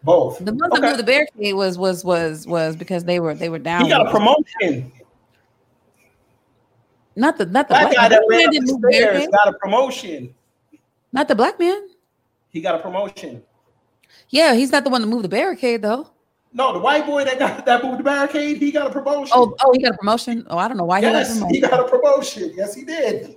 [0.02, 0.38] Both.
[0.44, 3.58] The ones that moved the barricade was was was was because they were they were
[3.58, 3.84] down.
[3.84, 4.92] He got a promotion.
[7.14, 9.52] Not the not the That black, guy that man ran up the stairs got a
[9.58, 10.34] promotion.
[11.12, 11.88] Not the black man.
[12.48, 13.42] He got a promotion.
[14.30, 16.08] Yeah, he's not the one to move the barricade though.
[16.54, 19.32] No, the white boy that got that moved the barricade, he got a promotion.
[19.34, 20.46] Oh, oh, he got a promotion.
[20.50, 21.54] Oh, I don't know why he got a yes, promotion.
[21.54, 22.52] he got a promotion.
[22.54, 23.36] Yes, he did.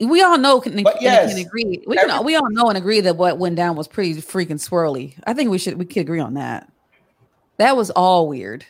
[0.00, 1.82] we all know can, But yes, can agree.
[1.86, 5.14] We every- we all know and agree that what went down was pretty freaking swirly.
[5.26, 6.70] I think we should we could agree on that.
[7.56, 8.64] That was all weird.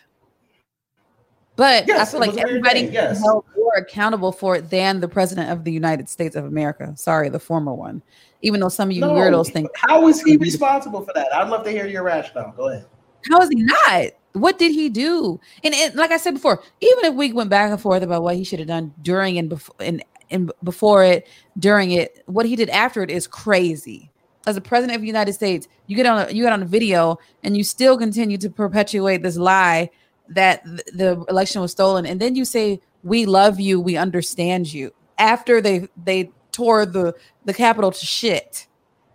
[1.57, 3.21] But Yes, I feel like was a weird everybody yes.
[3.23, 6.93] held more accountable for it than the president of the United States of America.
[6.97, 8.03] Sorry, the former one.
[8.43, 11.33] Even though some of you No, weirdos think, How is he responsible for that?
[11.35, 12.53] I'd love to hear your rationale.
[12.57, 12.87] Go ahead.
[13.31, 14.13] how is he not?
[14.33, 15.41] What did he do?
[15.65, 18.37] And, and like I said before, even if we went back and forth about what
[18.37, 21.27] he should have done during and before and, and before it,
[21.59, 24.11] during it, what he did after it is crazy.
[24.47, 26.67] As a president of the United States, you get on a, you get on a
[26.67, 29.91] video and you still continue to perpetuate this lie
[30.29, 34.73] that th- the election was stolen, and then you say we love you, we understand
[34.73, 38.67] you after they they tore the the Capitol to shit.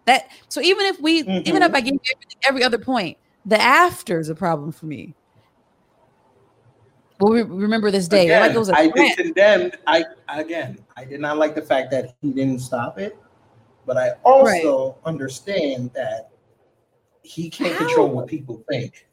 [0.05, 1.47] That so even if we mm-hmm.
[1.47, 1.99] even if I give you
[2.47, 5.15] every other point, the after is a problem for me.
[7.19, 9.71] Well, we remember this day Again, like it was a I did condemn.
[9.87, 13.17] I again, I did not like the fact that he didn't stop it,
[13.85, 16.29] but I also understand that
[17.23, 17.85] he can't How?
[17.85, 19.07] control what people think.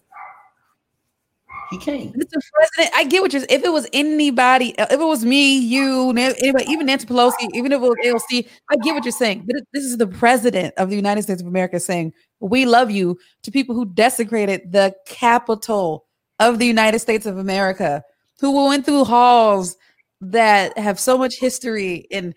[1.73, 2.13] He can't.
[2.13, 2.39] Mr.
[2.53, 3.45] President, I get what you're.
[3.49, 7.73] If it was anybody, uh, if it was me, you, anybody, even Nancy Pelosi, even
[7.73, 9.45] if it was AOC, I get what you're saying.
[9.47, 13.19] But this is the president of the United States of America saying, "We love you"
[13.43, 16.05] to people who desecrated the Capitol
[16.41, 18.05] of the United States of America,
[18.39, 19.79] who went through halls
[20.21, 22.35] that have so much history and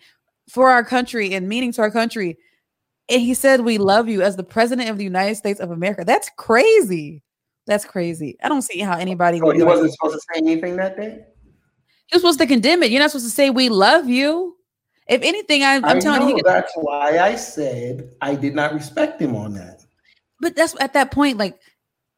[0.49, 2.37] for our country and meaning to our country.
[3.09, 6.05] And he said, "We love you" as the president of the United States of America.
[6.05, 7.21] That's crazy.
[7.67, 8.38] That's crazy.
[8.43, 11.25] I don't see how anybody So he wasn't supposed to say anything that day.
[12.12, 12.91] you're supposed to condemn it.
[12.91, 14.56] You're not supposed to say we love you.
[15.08, 19.36] If anything, I telling know, you, that's why I said I did not respect him
[19.36, 19.84] on that.
[20.41, 21.60] but that's at that point, like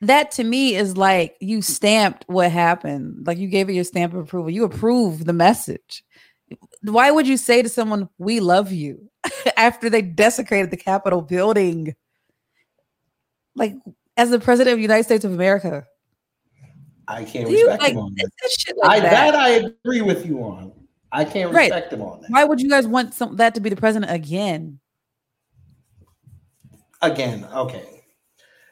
[0.02, 3.28] that to me is like you stamped what happened.
[3.28, 4.50] Like you gave it your stamp of approval.
[4.50, 6.04] You approve the message.
[6.82, 9.10] Why would you say to someone, "We love you,"
[9.58, 11.94] after they desecrated the Capitol building?
[13.54, 13.74] Like,
[14.17, 15.86] as the president of the United States of America,
[17.08, 18.30] I can't do you respect like him on that.
[18.41, 19.32] that shit like I, that?
[19.32, 20.73] that I agree with you on.
[21.12, 21.71] I can't Right.
[21.71, 22.30] respect him on that.
[22.32, 24.80] Why would you guys want some that to be the president again?
[27.01, 28.03] Again, okay.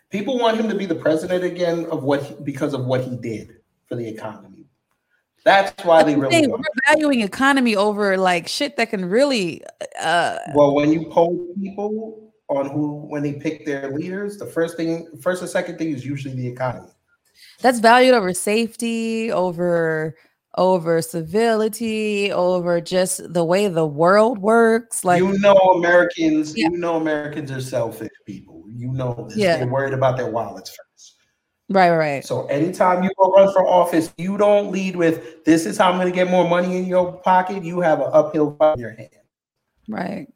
[0.10, 3.15] People want him to be the president again of what he, because of what he
[3.15, 4.65] did for the economy.
[5.43, 9.62] That's why they really saying, we're valuing economy over like shit that can really
[10.01, 14.77] uh Well, when you poll people on who when they pick their leaders, the first
[14.77, 16.89] thing, first and second thing is usually the economy.
[17.62, 20.15] that's valued over safety over
[20.58, 26.55] over civility over just the way the world works like you know, Americans.
[26.55, 26.69] Yeah.
[26.71, 28.63] You know, Americans are selfish people.
[28.69, 29.38] You know this.
[29.38, 29.58] Yeah.
[29.58, 31.15] They're worried about their wallets first.
[31.69, 35.77] right right So anytime you go run for office, you don't lead with "This is
[35.77, 38.75] how I'm going to get more money in your pocket." You have an uphill fight
[38.75, 39.10] in your hand.
[39.89, 40.27] right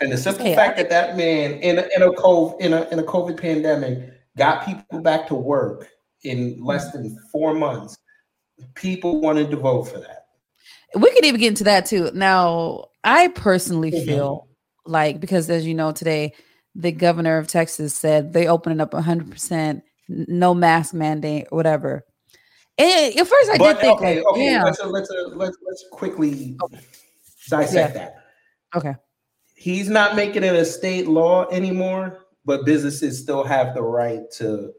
[0.00, 0.58] And the simple chaotic.
[0.64, 4.10] fact that that man in a, in a COVID in a in a COVID pandemic
[4.36, 5.88] got people back to work
[6.24, 7.96] in less than four months,
[8.74, 10.26] people wanted to vote for that.
[10.96, 14.04] we could even get into that too now i personally Mhm.
[14.04, 14.48] feel
[14.86, 16.32] like because as you know today
[16.74, 22.04] the governor of texas said they opening up 100% no mask mandate whatever
[22.76, 25.84] and at first i but did think okay, like okay, yeah let's let's let's let's
[25.92, 26.56] quickly
[27.48, 28.16] dissect that.
[28.74, 28.94] okay
[29.60, 34.72] He's not making it a state law anymore, but businesses still have the right to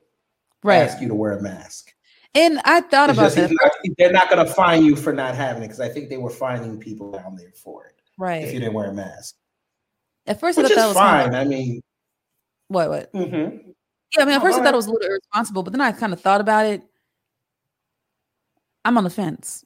[0.64, 1.94] right ask you to wear a mask.
[2.34, 5.14] and i thought It's about just that not- they're not going to fine you for
[5.14, 8.44] not having it because I think they were fining people down there for it right
[8.44, 9.36] if you didn't wear a mask,
[10.26, 11.36] At first, I which thought that was kind of- fine.
[11.36, 11.82] I mean,
[12.70, 13.14] what what?
[13.14, 13.70] Mm-hmm.
[14.18, 15.82] Yeah, I mean, at first I go thought it was a little irresponsible, but then
[15.82, 16.82] I kind of thought about it.
[18.84, 19.64] I'm on the fence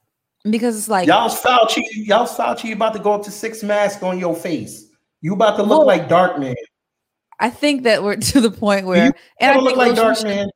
[0.49, 4.19] because it's like y'all's Fauci, y'all's Fauci about to go up to six masks on
[4.19, 4.84] your face.
[5.25, 6.53] You about to look Well, like Darkman.
[7.39, 10.27] I think that we're to the point where, You and I look like Dark should-
[10.27, 10.49] Man.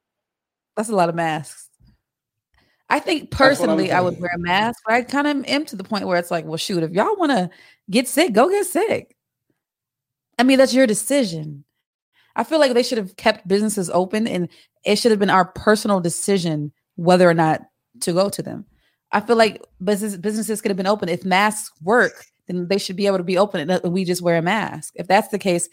[0.78, 1.68] that's a lot of masks.
[2.88, 5.84] I think personally, I would wear a mask, but I kind of am to the
[5.84, 7.50] point where it's like, well, shoot, if y'all want to
[7.90, 9.16] get sick, go get sick.
[10.38, 11.64] I mean, that's your decision.
[12.36, 14.50] I feel like they should have kept businesses open and
[14.86, 17.62] it should have been our personal decision whether or not
[18.02, 18.66] to go to them.
[19.12, 21.10] I feel like business businesses could have been open.
[21.10, 24.38] If masks work, then they should be able to be open and we just wear
[24.38, 24.94] a mask.
[24.96, 25.70] If that's the case,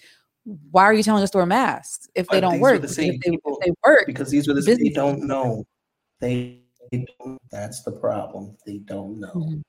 [0.70, 2.82] why are you telling us to wear masks if they But don't work?
[2.82, 5.64] the same if, they, people- they work, because these were the they don't know.
[6.20, 6.60] They,
[6.92, 8.56] they don't, that's the problem.
[8.64, 9.32] They don't know.
[9.34, 9.62] Mhm.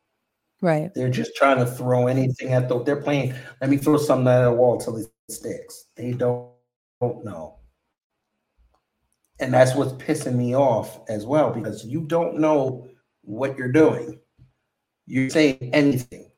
[0.61, 0.93] right?
[0.93, 2.83] They're just trying to throw anything at the.
[2.83, 3.33] They're playing.
[3.59, 5.85] Let me throw something at a wall till it sticks.
[5.95, 6.51] They don't,
[7.01, 7.55] don't know,
[9.39, 12.87] and that's what's pissing me off as well because you don't know
[13.23, 14.19] what you're doing.
[15.07, 16.29] You say anything,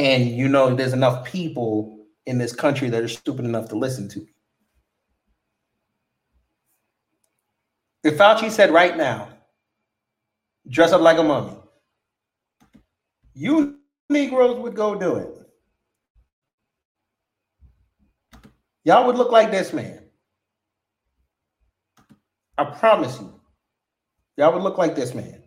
[0.00, 4.08] and you know there's enough people in this country that are stupid enough to listen
[4.08, 4.20] to.
[4.20, 4.28] Me.
[8.04, 9.28] If Fauci said right now,
[10.70, 11.54] dress up like a mummy,
[13.34, 13.76] you
[14.08, 15.28] Negroes would go do it.
[18.84, 20.00] Y'all would look like this man.
[22.56, 23.38] I promise you.
[24.38, 25.42] Y'all would look like this man.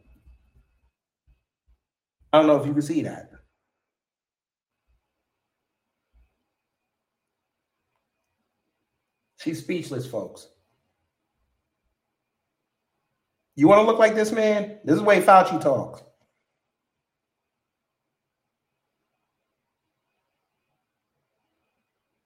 [2.32, 3.32] I don't know if you can see that.
[9.44, 10.48] She's speechless, folks.
[13.56, 14.78] You want to look like this man?
[14.86, 16.02] This is the way Fauci talks.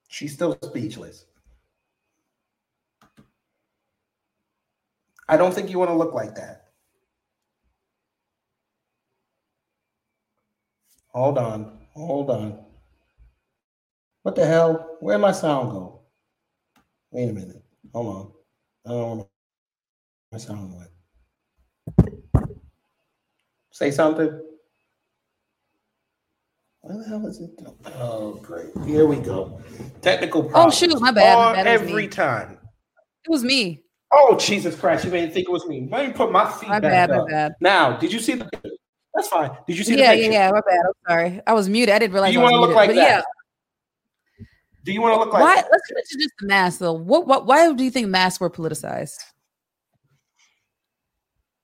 [0.06, 1.24] She's still speechless.
[5.28, 6.68] I don't think you want to look like that.
[11.08, 11.78] Hold on.
[11.94, 12.64] Hold on.
[14.22, 14.98] What the hell?
[15.00, 15.97] Where'd my sound go?
[17.10, 17.62] Wait a minute.
[17.92, 18.32] Hold on.
[18.86, 19.28] I don't know
[20.30, 20.90] my sound went.
[23.72, 24.40] Say something.
[26.80, 27.50] What the hell is it?
[27.98, 28.70] Oh, great.
[28.84, 29.60] Here we go.
[30.02, 30.66] Technical problem.
[30.66, 31.36] Oh shoot, my bad.
[31.36, 31.66] My bad.
[31.66, 32.08] Every me.
[32.08, 32.58] time.
[33.24, 33.82] It was me.
[34.12, 35.04] Oh, Jesus Christ.
[35.04, 35.88] You made me think it was me.
[35.90, 37.10] Let me put my feet My back bad.
[37.10, 37.52] My bad.
[37.60, 38.48] Now, did you see the
[39.14, 39.50] That's fine.
[39.66, 40.50] Did you see Yeah, the yeah, yeah.
[40.50, 40.80] My bad.
[40.86, 41.40] I'm sorry.
[41.46, 41.94] I was muted.
[41.94, 42.32] I didn't realize.
[42.32, 42.96] you wanna look like that?
[42.96, 43.22] Yeah.
[44.84, 45.56] Do you want to look like why?
[45.56, 45.68] that?
[45.70, 46.92] Let's introduce the masks though.
[46.92, 47.26] What?
[47.26, 47.46] What?
[47.46, 49.16] Why do you think masks were politicized?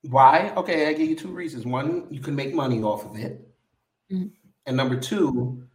[0.02, 0.52] Why?
[0.56, 1.64] Okay, I give you two reasons.
[1.64, 3.40] One, you can make money off of it.
[4.12, 4.30] Mhm.
[4.66, 5.66] And number two,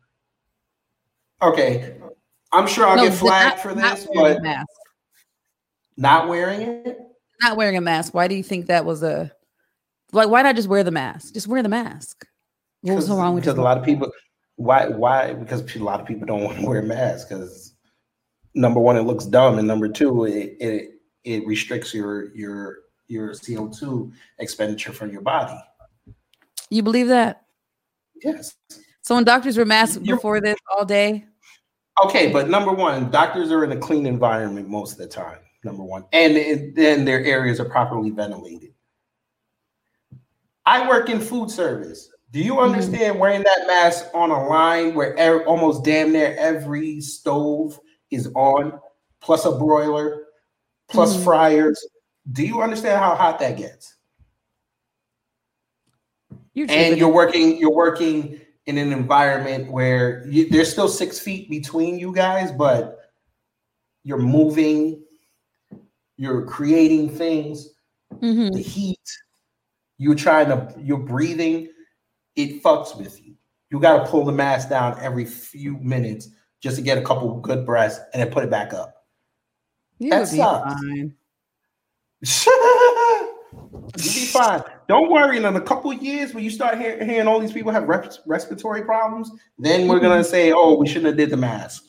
[1.41, 1.99] okay,
[2.51, 4.67] I'm sure I'll No, get flagged not- for not this, a but mask.
[5.97, 6.99] not wearing it.
[7.41, 8.13] Not wearing a mask.
[8.13, 9.31] Why do you think that was a
[10.11, 10.29] like?
[10.29, 11.33] Why not just wear the mask?
[11.33, 12.27] Just wear the mask.
[12.81, 14.11] What was so wrong with because just a lot of people
[14.59, 17.73] why why because a lot of people don't want to wear masks because
[18.53, 20.91] number one it looks dumb and number two it it,
[21.23, 25.57] it restricts your your your CO2 expenditure from your body.
[26.69, 27.45] You believe that?
[28.21, 28.55] Yes.
[29.01, 31.25] So when doctors were masked You're- before this all day,
[32.05, 35.39] Okay, but number one, doctors are in a clean environment most of the time.
[35.65, 38.73] Number one, and then their areas are properly ventilated.
[40.65, 42.09] I work in food service.
[42.31, 47.01] Do you understand wearing that mask on a line where e- almost damn near every
[47.01, 47.79] stove
[48.11, 48.79] is on,
[49.19, 50.25] plus a broiler,
[50.89, 51.23] plus Mhm.
[51.23, 51.87] fryers?
[52.31, 53.95] Do you understand how hot that gets?
[56.53, 61.49] you're and you're working you're working in an environment where you, there's still six feet
[61.49, 62.99] between you guys but
[64.03, 65.01] you're moving
[66.17, 67.69] you're creating things
[68.15, 68.51] Mhm.
[68.51, 68.99] the heat
[69.99, 71.69] you're trying to you're breathing
[72.39, 73.35] it fucks with you
[73.69, 76.29] you got to pull the mask down every few minutes
[76.61, 79.05] just to get a couple good breaths and then put it back up
[79.99, 80.73] You that sucks.
[80.73, 81.15] fine.
[83.97, 84.61] You'll be fine.
[84.87, 85.37] Don't worry.
[85.37, 88.19] In a couple of years, when you start hear, hearing all these people have res-
[88.25, 90.29] respiratory problems, then we're gonna mm-hmm.
[90.29, 91.85] say, "Oh, we shouldn't have did the mask."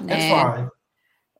[0.00, 0.70] That's fine.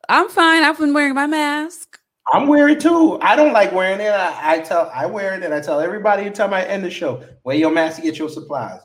[0.08, 0.64] I'm fine.
[0.64, 1.99] I've been wearing my mask.
[2.32, 3.18] I'm it too.
[3.20, 4.10] I don't like wearing it.
[4.10, 6.90] I, I tell I wear it, and I tell everybody every time I end the
[6.90, 8.80] show, wear your mask to get your supplies.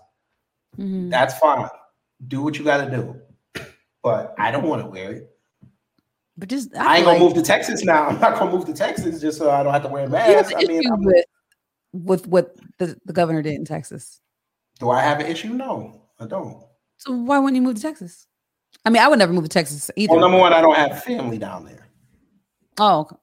[0.77, 1.11] Mhm.
[1.11, 1.69] That's fine.
[2.27, 3.21] Do what you got to do.
[4.01, 5.31] But I don't want to wear it.
[6.37, 8.07] But just I, I, ain't gonna like move to Texas now.
[8.07, 10.53] I'm not gonna move to Texas just so I don't have to wear a mask.
[10.55, 11.25] I mean, I'm- with
[11.93, 14.19] with what the, the governor did in Texas.
[14.79, 15.49] do I have an issue?
[15.49, 16.61] No, I don't.
[16.97, 18.27] So why wouldn't you move to Texas?
[18.83, 20.11] I mean, I would never move to Texas either.
[20.11, 21.87] Well, number one, I don't have family down there.
[22.77, 23.15] Oh, okay.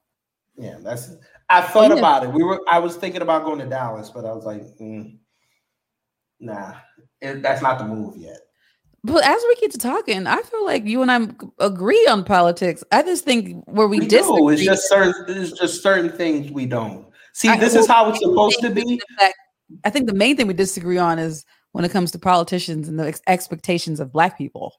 [0.57, 1.15] Yeah, that's.
[1.49, 1.97] I thought Yeah.
[1.97, 2.31] about it.
[2.31, 2.61] We were.
[2.69, 5.17] I was thinking about going to Dallas, but I was like, mm,
[6.39, 6.73] nah,
[7.21, 8.37] it, that's not the move yet.
[9.03, 11.27] But as we get to talking, I feel like you and I
[11.59, 12.83] agree on politics.
[12.91, 14.37] I just think where we, We, disagree.
[14.37, 14.49] do.
[14.49, 15.13] It's just certain.
[15.27, 17.49] It's just certain things we don't see.
[17.49, 19.01] I- this well, is how it's supposed to be.
[19.19, 19.35] fact-
[19.83, 22.99] I think the main thing we disagree on is when it comes to politicians and
[22.99, 24.73] the ex- expectations of Black people.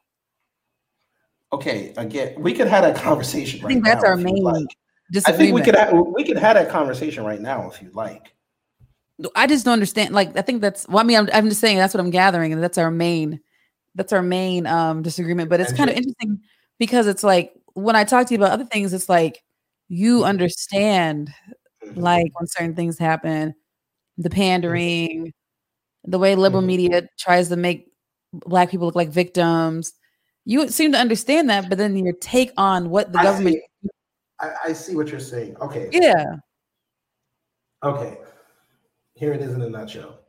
[1.52, 3.64] Okay, again, we could have that conversation.
[3.64, 4.66] I think that's now our main like.
[5.26, 5.76] I think we could.
[5.76, 8.34] Have, we could have that conversation right now if you'd like.
[9.36, 10.14] I just don't understand.
[10.14, 10.88] Like, I think that's.
[10.88, 13.40] Well, I mean, I'm, I'm just saying that's what I'm gathering, and that's our main.
[13.94, 15.48] That's our main um disagreement.
[15.50, 16.40] But it's kind of interesting
[16.78, 19.42] because it's like when I talk to you about other things, it's like
[19.88, 21.32] you understand
[21.84, 21.96] Mhm.
[22.02, 23.54] like when certain things happen,
[24.18, 25.32] the pandering,
[26.04, 26.66] the way liberal Mhm.
[26.66, 27.92] media tries to make
[28.32, 29.92] black people look like victims.
[30.44, 33.58] You seem to understand that, but then your take on what the I government,
[34.40, 35.56] I, I see what you're saying.
[35.60, 35.88] Okay.
[35.92, 36.36] yeah,
[37.82, 38.18] Okay.
[39.14, 40.20] Here it is in a nutshell.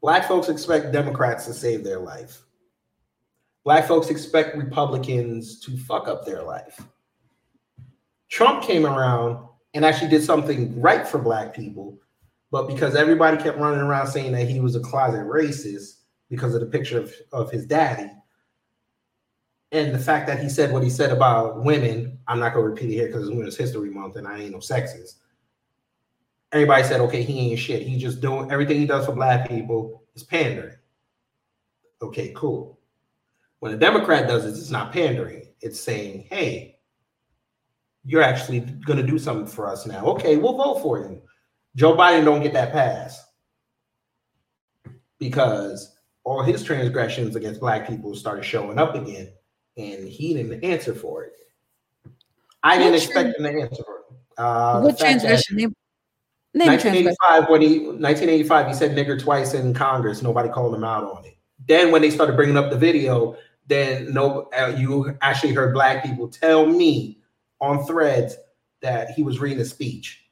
[0.00, 2.42] Black folks expect Democrats to save their life.
[3.64, 6.80] Black folks expect Republicans to fuck up their life.
[8.28, 11.98] Trump came around and actually did something right for black people,
[12.50, 16.60] but because everybody kept running around saying that he was a closet racist because of
[16.60, 18.10] the picture of, of his daddy,
[19.72, 22.90] and the fact that he said what he said about women, I'm not gonna repeat
[22.90, 25.16] it here because it's Women's History Month and I ain't no sexist.
[26.52, 27.82] Everybody said, okay, he ain't shit.
[27.82, 30.76] He just doing everything he does for black people is pandering.
[32.00, 32.78] Okay, cool.
[33.58, 35.48] When a Democrat does it, it's not pandering.
[35.60, 36.78] It's saying, hey,
[38.04, 40.04] you're actually gonna do something for us now.
[40.06, 41.22] Okay, we'll vote for you.
[41.74, 43.24] Joe Biden don't get that pass
[45.18, 49.32] because all his transgressions against black people started showing up again
[49.76, 51.32] and he didn't answer for it.
[52.64, 53.84] I didn't expect him to answer.
[54.38, 55.56] Uh, what transgression?
[55.56, 55.74] Name,
[56.54, 60.22] name 1985, when he 1985, he said nigger twice in Congress.
[60.22, 61.36] Nobody called him out on it.
[61.68, 63.36] Then when they started bringing up the video,
[63.66, 67.18] then no, uh, you actually heard black people tell me
[67.60, 68.36] on threads
[68.80, 70.24] that he was reading a speech.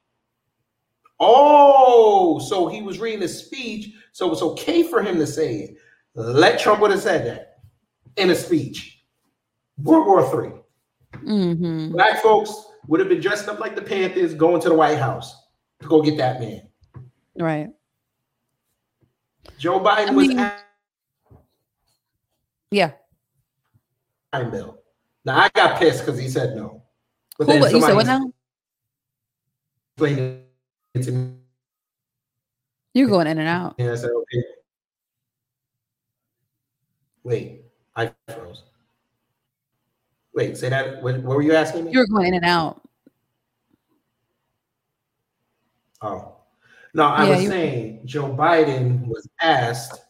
[1.20, 5.76] Oh, so he was reading a speech, so it's okay for him to say it.
[6.14, 7.58] Let Trump would have said that
[8.16, 9.04] in a speech.
[9.78, 10.61] World War 3
[11.24, 11.92] mm-hmm.
[11.92, 12.52] Black folks
[12.86, 15.46] would have been dressed up like the Panthers going to the White House
[15.80, 16.62] to go get that man.
[17.38, 17.70] Right.
[19.58, 20.64] Joe Biden I was mean, at-
[22.70, 22.92] yeah.
[24.32, 24.78] Bill.
[25.24, 26.82] Now I got pissed because he said no.
[27.38, 28.32] But Who, then he said what now?
[29.96, 30.42] Explained
[30.94, 31.34] it to me.
[32.94, 33.74] You're going in and out.
[33.78, 34.44] And I said, okay.
[37.24, 37.62] Wait,
[37.94, 38.64] I froze.
[40.34, 41.02] Wait, say that.
[41.02, 41.92] What, what were you asking me?
[41.92, 42.80] You were going in and out.
[46.00, 46.36] Oh,
[46.94, 50.00] no, I yeah, was saying Joe Biden was asked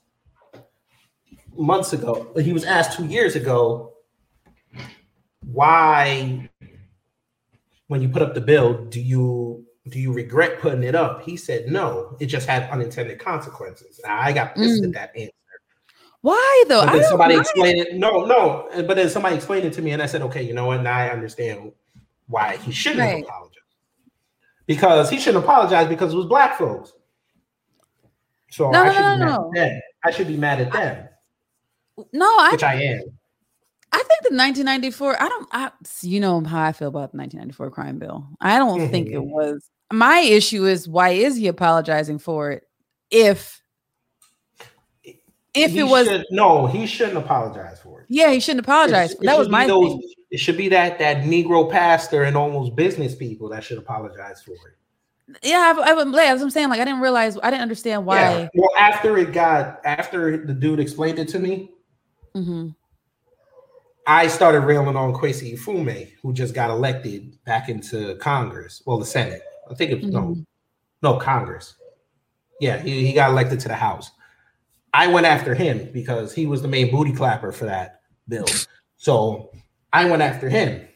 [1.56, 2.32] months ago.
[2.40, 3.92] He was asked two years ago
[5.44, 6.48] why,
[7.88, 11.22] when you put up the bill, do you do you regret putting it up?
[11.22, 12.16] He said no.
[12.20, 14.00] It just had unintended consequences.
[14.06, 14.86] I got pissed mm.
[14.86, 15.32] at that answer.
[16.22, 16.86] Why though?
[16.86, 17.94] But then somebody explained it.
[17.94, 18.68] No, no.
[18.86, 20.82] But then somebody explained it to me, and I said, okay, you know what?
[20.82, 21.72] Now I understand
[22.28, 23.24] why he shouldn't right.
[23.24, 23.58] apologize.
[24.66, 26.92] Because he shouldn't apologize because it was black folks.
[28.50, 29.80] So no, I should no, be mad at them.
[30.04, 31.08] I should be mad at them.
[32.12, 33.02] No, I which I am.
[33.90, 35.20] I think the 1994.
[35.20, 35.48] I don't.
[35.52, 35.70] I
[36.02, 38.28] you know how I feel about the 1994 crime bill.
[38.40, 38.90] I don't mm-hmm.
[38.90, 39.68] think it was.
[39.92, 42.62] My issue is why is he apologizing for it
[43.10, 43.61] if
[45.54, 48.06] if he it was should, no, he shouldn't apologize for it.
[48.08, 49.12] Yeah, he shouldn't apologize.
[49.12, 50.12] It, it that was my those, thing.
[50.30, 54.52] It should be that that Negro pastor and almost business people that should apologize for
[54.52, 55.38] it.
[55.42, 58.20] Yeah, I, I, I'm saying like I didn't realize I didn't understand why.
[58.20, 58.48] Yeah.
[58.54, 61.70] Well, after it got after the dude explained it to me,
[62.34, 62.68] mm-hmm.
[64.06, 69.06] I started railing on Kweisi Mfume, who just got elected back into Congress, well, the
[69.06, 69.42] Senate.
[69.70, 70.40] I think it was mm-hmm.
[71.02, 71.76] no, no Congress.
[72.60, 74.10] Yeah, he, he got elected to the House.
[74.94, 78.46] I went after him because he was the main booty clapper for that bill.
[78.98, 79.50] So
[79.92, 80.86] I went after him.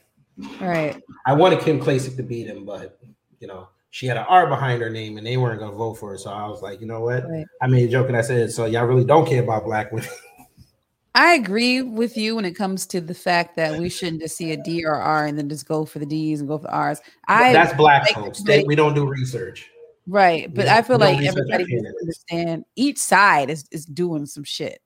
[0.60, 1.02] Right.
[1.26, 3.00] I wanted Kim Klacik to beat him, but
[3.40, 6.10] you know, she had an R behind her name and they weren't gonna vote for
[6.10, 6.18] her.
[6.18, 7.28] So I was like, you know what?
[7.28, 7.44] Right.
[7.60, 10.08] I made a joke and I said, so y'all really don't care about black women.
[11.16, 14.52] I agree with you when it comes to the fact that we shouldn't just see
[14.52, 16.74] a D or R and then just go for the D's and go for the
[16.74, 17.00] R's.
[17.26, 18.42] I that's black like, folks.
[18.42, 19.68] They, we don't do research.
[20.06, 20.52] Right.
[20.52, 21.64] But yeah, I feel like everybody
[22.00, 24.80] understand each side is, is doing some shit.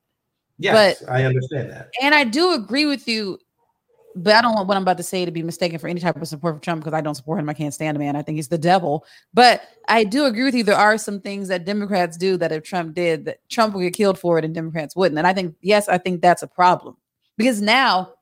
[0.58, 1.88] Yes, but, I understand that.
[2.02, 3.38] And I do agree with you,
[4.14, 6.20] but I don't want what I'm about to say to be mistaken for any type
[6.20, 7.48] of support for Trump because I don't support him.
[7.48, 8.16] I can't stand the man.
[8.16, 9.06] I think he's the devil.
[9.32, 10.62] But I do agree with you.
[10.62, 13.94] There are some things that Democrats do that if Trump did, that Trump would get
[13.94, 15.18] killed for it and Democrats wouldn't.
[15.18, 16.96] And I think, yes, I think that's a problem.
[17.38, 18.12] Because now,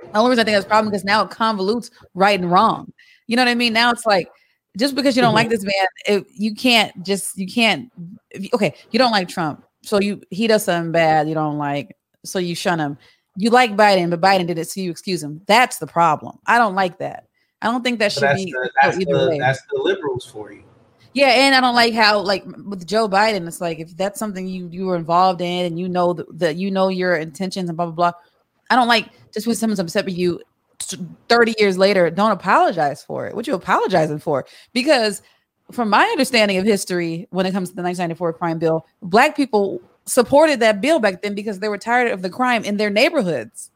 [0.00, 2.92] the only reason I think that's a problem because now it convolutes right and wrong.
[3.26, 3.72] You know what I mean?
[3.72, 4.28] Now it's like
[4.76, 5.52] just because you don't like mm-hmm.
[5.52, 7.90] this man, it, you can't just you can't.
[8.52, 12.38] Okay, you don't like Trump, so you he does something bad you don't like, so
[12.38, 12.98] you shun him.
[13.36, 15.42] You like Biden, but Biden did it, so you excuse him.
[15.46, 16.38] That's the problem.
[16.46, 17.26] I don't like that.
[17.60, 19.38] I don't think that should be the, that's either the, way.
[19.38, 20.62] That's the liberals for you.
[21.14, 24.46] Yeah, and I don't like how like with Joe Biden, it's like if that's something
[24.46, 27.86] you you were involved in and you know that you know your intentions and blah
[27.86, 28.12] blah blah.
[28.68, 30.40] I don't like just when someone's upset with you
[31.28, 33.34] 30 years later, don't apologize for it.
[33.34, 34.46] What you apologizing for?
[34.72, 35.22] Because
[35.72, 39.80] from my understanding of history, when it comes to the 1994 crime bill, black people
[40.04, 43.70] supported that bill back then because they were tired of the crime in their neighborhoods.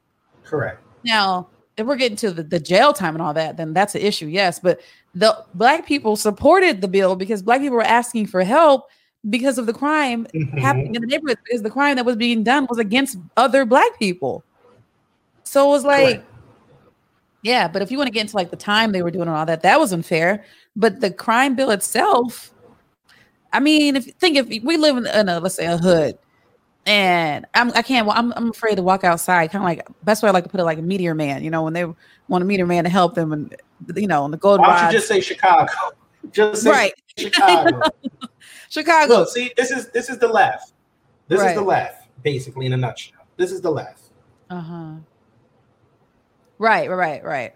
[0.44, 0.80] Correct.
[1.05, 4.03] Now, if we're getting to the, the jail time and all that, then that's an
[4.03, 4.61] issue, yes.
[4.61, 4.80] But
[5.14, 8.86] the black people supported the bill because black people were asking for help
[9.28, 10.59] because of the crime Mhm.
[10.61, 13.98] happening in the neighborhood because the crime that was being done was against other black
[13.98, 14.44] people.
[15.44, 16.30] So it was like, Correct.
[17.43, 19.36] Yeah, but if you want to get into like the time they were doing and
[19.36, 20.45] all that, that was unfair.
[20.76, 22.53] But the crime bill itself,
[23.53, 26.18] I mean, if you think if we live in, in a let's say a hood,
[26.86, 30.28] and I'm I can't I'm I'm afraid to walk outside, kind of like best way
[30.28, 31.84] I like to put it like a meteor man, you know, when they
[32.28, 33.57] want a meteor man to help them and
[33.97, 34.93] you know, on the gold Why don't rods.
[34.93, 35.72] you just say Chicago?
[36.32, 37.80] Just say right, Chicago.
[38.68, 39.14] Chicago.
[39.20, 40.74] Look, see, this is this is the left.
[41.28, 43.22] This is the left, basically, in a nutshell.
[43.38, 44.03] This is the left.
[44.51, 44.93] Uh huh.
[46.61, 47.55] Right, right, right, right.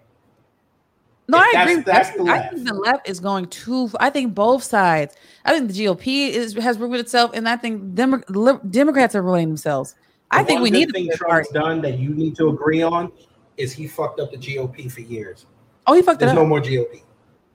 [1.28, 1.76] No, Yeah, I agree.
[1.76, 2.18] with that's that.
[2.24, 3.90] the I think the left is going too.
[4.00, 5.14] I think both sides.
[5.44, 8.22] I think the GOP is has proven itself, and I think Demo-
[8.70, 9.94] Democrats are ruining themselves.
[10.30, 13.12] I think we need a thing Trump's done that you need to agree on
[13.58, 15.46] is he fucked up the GOP for years.
[15.86, 16.36] Oh, he fucked it There's up.
[16.36, 17.02] no No, more GOP.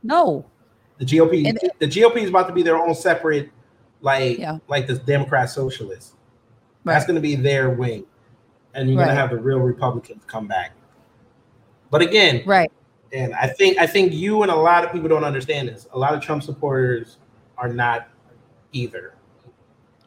[0.04, 0.46] no.
[1.00, 3.50] The GOP, And- the GOP is about to be their own separate,
[4.02, 4.60] like Yeah.
[4.68, 6.14] like the Democrat Socialists.
[6.86, 6.94] Right.
[6.94, 8.06] That's going to be their wing,
[8.76, 9.06] and you're Right.
[9.06, 10.72] going to have the real Republicans come back.
[11.92, 12.72] But again, right.
[13.14, 15.88] and I think I think you and a lot of people don't understand this.
[15.94, 17.18] A lot of Trump supporters
[17.58, 18.10] are not
[18.74, 19.16] either.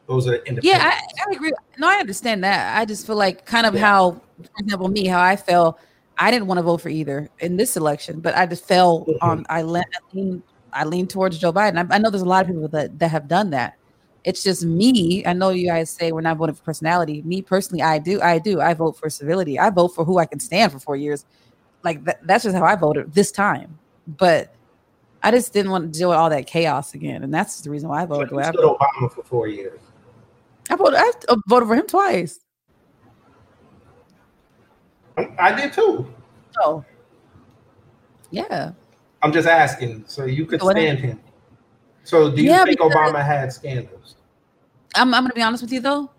[0.07, 0.65] Those are independent.
[0.65, 1.51] Yeah, I, I agree.
[1.77, 2.77] No, I understand that.
[2.77, 3.79] I just feel like kind of Yeah.
[3.81, 5.79] how, for example, me, how I felt.
[6.17, 9.17] I didn't want to vote for either in this election, but I just fell Mhm.
[9.21, 9.45] on.
[9.49, 11.77] I lean, I lean, I lean towards Joe Biden.
[11.91, 13.75] I, I know there's a lot of people that that have done that.
[14.23, 15.25] It's just me.
[15.25, 17.21] I know you guys say we're not voting for personality.
[17.23, 18.21] Me personally, I do.
[18.21, 18.61] I do.
[18.61, 19.57] I vote for civility.
[19.59, 21.25] I vote for who I can stand for four years.
[21.83, 23.77] Like that, that's just how I voted this time.
[24.07, 24.53] But
[25.21, 27.89] I just didn't want to deal with all that chaos again, and that's the reason
[27.89, 28.31] why I voted.
[28.31, 28.79] way you I stood voted.
[28.79, 29.79] Obama for four years.
[30.69, 30.99] I voted.
[30.99, 32.39] I uh, voted for him twice.
[35.37, 36.11] I did too.
[36.59, 36.83] So,
[38.31, 38.71] yeah.
[39.21, 41.19] I'm just asking, so you could stand him.
[42.03, 44.15] So do you Yeah, think Obama had scandals?
[44.95, 46.11] I'm, I'm going to be honest with you though.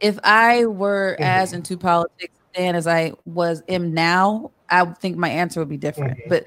[0.00, 1.24] If I were Mhm.
[1.24, 5.76] as into politics then as I was am now, I think my answer would be
[5.76, 6.18] different.
[6.18, 6.28] Mhm.
[6.28, 6.46] But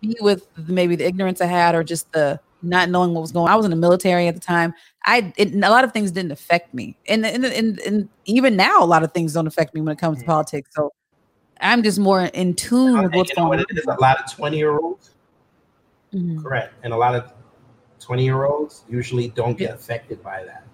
[0.00, 3.46] be with maybe the ignorance I had or just the not knowing what was going
[3.48, 3.52] on.
[3.52, 4.74] I was in the military at the time.
[5.04, 6.96] I it, a lot of things didn't affect me.
[7.06, 9.98] And, and, and, and even now, a lot of things don't affect me when it
[9.98, 10.28] comes to Mhm.
[10.28, 10.70] politics.
[10.74, 10.92] So
[11.60, 13.84] I'm just more in tune with what's going what it is?
[13.86, 15.10] A lot of 20 year olds,
[16.14, 16.20] on.
[16.20, 16.42] Mhm.
[16.42, 17.32] correct, and a lot of
[18.00, 20.64] 20 year olds usually don't get affected by that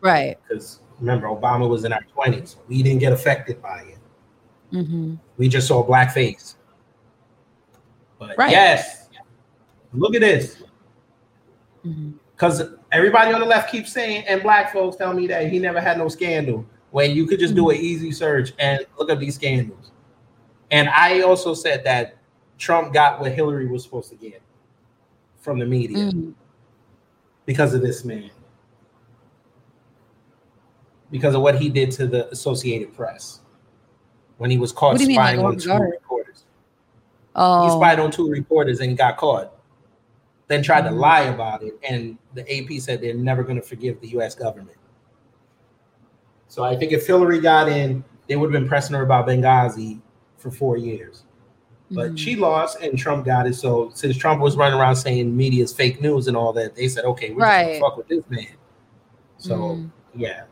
[0.00, 0.38] Right.
[0.42, 2.56] because remember, Obama was in our 20s.
[2.68, 3.97] We didn't get affected by it.
[4.70, 6.54] Hmm We just saw blackface.
[8.18, 8.50] But Right.
[8.50, 9.08] yes,
[9.92, 10.62] look at this.
[12.34, 12.62] Because
[12.92, 15.98] everybody on the left keeps saying, and black folks tell me that he never had
[15.98, 16.64] no scandal.
[16.90, 19.92] When you could just do an easy search and look up these scandals.
[20.70, 22.16] And I also said that
[22.58, 24.42] Trump got what Hillary was supposed to get
[25.40, 26.30] from the media hmm
[27.46, 28.30] because of this man.
[31.10, 33.40] Because of what he did to the Associated Press
[34.38, 35.90] when he was caught do mean, like spying on two Guard?
[35.90, 36.44] reporters.
[37.34, 39.52] He Oh, spied on two reporters and got caught.
[40.48, 40.98] Then tried to Mhm.
[40.98, 44.34] lie about it, and the AP said they're never going to forgive the U.S.
[44.34, 44.78] government.
[46.48, 50.00] So I think if Hillary got in, they would have been pressing her about Benghazi
[50.38, 51.24] for four years.
[51.90, 52.18] But mhm.
[52.18, 53.54] she lost, and Trump got it.
[53.54, 56.88] So since Trump was running around saying media is fake news and all that, they
[56.88, 57.66] said, "Okay, we're just Right.
[57.66, 58.46] gonna fuck with this man."
[59.38, 59.90] So Mhm.
[60.14, 60.44] yeah.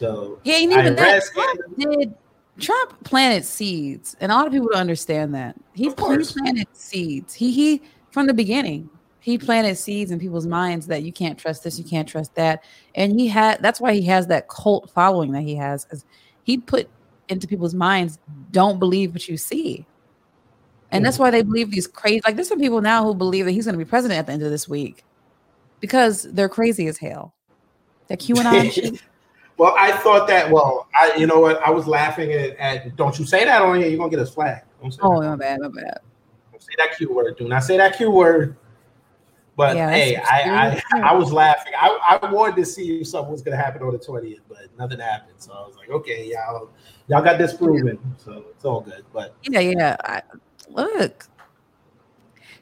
[0.00, 2.14] So Yeah, and even that Trump did
[2.58, 5.54] Trump planted seeds, and a lot of people don't understand that.
[5.74, 7.34] He, he planted seeds.
[7.34, 8.88] He he from the beginning.
[9.18, 12.64] He planted seeds in people's minds that you can't trust this, you can't trust that,
[12.94, 13.60] and he had.
[13.60, 16.06] That's why he has that cult following that he has, because
[16.44, 16.88] he put
[17.28, 18.18] into people's minds,
[18.52, 19.86] don't believe what you see,
[20.92, 22.22] and that's why they believe these crazy.
[22.24, 24.32] Like there's some people now who believe that he's going to be president at the
[24.32, 25.04] end of this week,
[25.80, 27.34] because they're crazy as hell.
[28.08, 28.98] That QAnon.
[29.60, 30.50] Well, I thought that.
[30.50, 31.60] Well, I you know what?
[31.60, 32.56] I was laughing at.
[32.56, 33.88] at don't you say that on here?
[33.88, 34.64] You're gonna get us flagged.
[35.02, 35.98] Oh my bad, my bad.
[36.50, 37.36] Don't say that Q word.
[37.36, 38.56] Do not say that Q word.
[39.58, 41.74] But Yeah, hey, I, I I was laughing.
[41.78, 44.98] I, I wanted to see if something was gonna happen on the 20th, but nothing
[44.98, 45.34] happened.
[45.36, 46.70] So I was like, okay, y'all
[47.08, 47.98] y'all got this proven.
[48.16, 49.04] So it's all good.
[49.12, 49.96] But Yeah, yeah.
[50.04, 50.22] I,
[50.70, 51.28] look,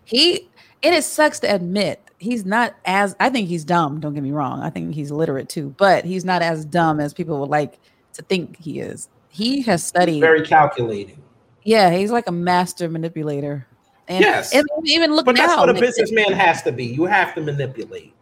[0.05, 0.49] he.
[0.83, 3.17] It is sucks to admit he's not as.
[3.21, 4.01] I think he's dumb.
[4.01, 4.61] Don't get me wrong.
[4.63, 7.79] I think he's literate too, but he's not as dumb as people would like
[8.15, 9.09] to think he is.
[9.29, 10.21] He has studied.
[10.21, 11.21] very calculating.
[11.65, 13.67] yeah, he's like a master manipulator.
[14.09, 14.55] And, Yes.
[14.55, 16.87] and even look But now, that's what a businessman has to be.
[16.87, 18.15] You have to manipulate.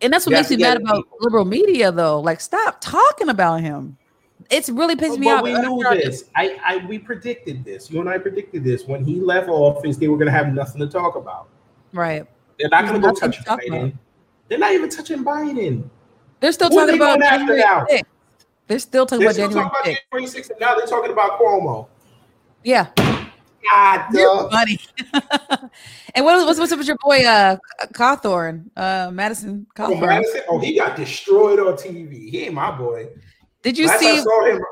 [0.00, 1.18] and that's what you makes me mad about people.
[1.20, 2.18] liberal media, though.
[2.20, 3.98] Like, stop talking about him.
[4.50, 5.42] It's really pissed But me off.
[5.42, 6.24] we knew this.
[6.34, 7.90] I, I we predicted this.
[7.90, 8.84] You and I predicted this.
[8.86, 11.48] When he left office, they were gonna have nothing to talk about.
[11.94, 12.26] Right.
[12.58, 13.94] They're not gonna go touch to Biden.
[14.48, 15.88] They're not even touching Biden.
[16.40, 17.86] They're still Who talking about after January now?
[17.90, 18.02] 6th.
[18.66, 20.10] They're still talking They're about still January talking about 6th.
[20.12, 21.86] January 6th, and now they're talking about Cuomo.
[22.64, 22.88] Yeah,
[23.70, 24.50] God, you're duh.
[24.50, 24.78] funny.
[26.14, 27.56] and what, what's what's up with your boy uh
[27.92, 30.40] Cawthorn, uh Madison Oh, Madison?
[30.48, 32.28] Oh, he got destroyed on TV.
[32.30, 33.08] He ain't my boy.
[33.62, 34.18] Did you Last see?
[34.18, 34.64] I saw him,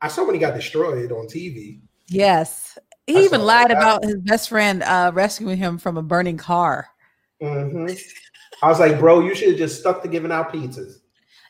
[0.00, 1.80] I saw when he got destroyed on TV.
[2.08, 3.76] Yes, he I even lied that.
[3.76, 6.88] about his best friend uh rescuing him from a burning car.
[7.42, 7.92] Mm-hmm.
[8.62, 10.98] I was like, bro, you should have just stuck to giving out pizzas.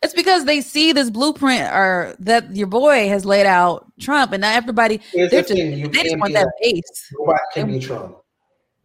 [0.03, 4.41] It's because they see this blueprint or that your boy has laid out Trump, and
[4.43, 7.13] not everybody Here's they're the just, they just want that base.
[7.19, 8.17] Nobody can be Trump.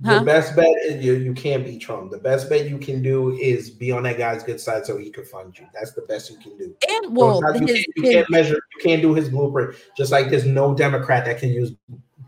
[0.05, 0.13] Huh?
[0.13, 2.11] Your best bet is you, you can't be Trump.
[2.11, 5.09] The best bet you can do is be on that guy's good side so he
[5.09, 5.65] can fund you.
[5.73, 6.73] That's the best you can do.
[6.87, 9.75] And well, Well, you, his, can't, you his- can't measure, you can't do his blueprint.
[9.97, 11.73] Just like there's no Democrat that can use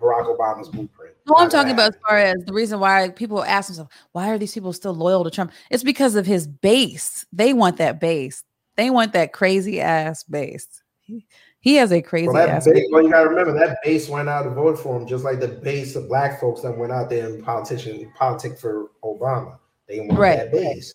[0.02, 1.16] Barack Obama's blueprint.
[1.28, 4.38] No, I'm talking about as far as the reason why people ask themselves, why are
[4.38, 5.52] these people still loyal to Trump?
[5.70, 7.26] It's because of his base.
[7.32, 8.44] They want that base.
[8.76, 10.82] They want that crazy ass base.
[11.02, 11.28] He,
[11.60, 14.44] he has a crazy Well, ass base, well, you gotta remember that base went out
[14.44, 17.30] to vote for him, just like the base of black folks that went out there
[17.30, 19.60] in politician politic for Obama.
[19.88, 20.94] They want Right, that base.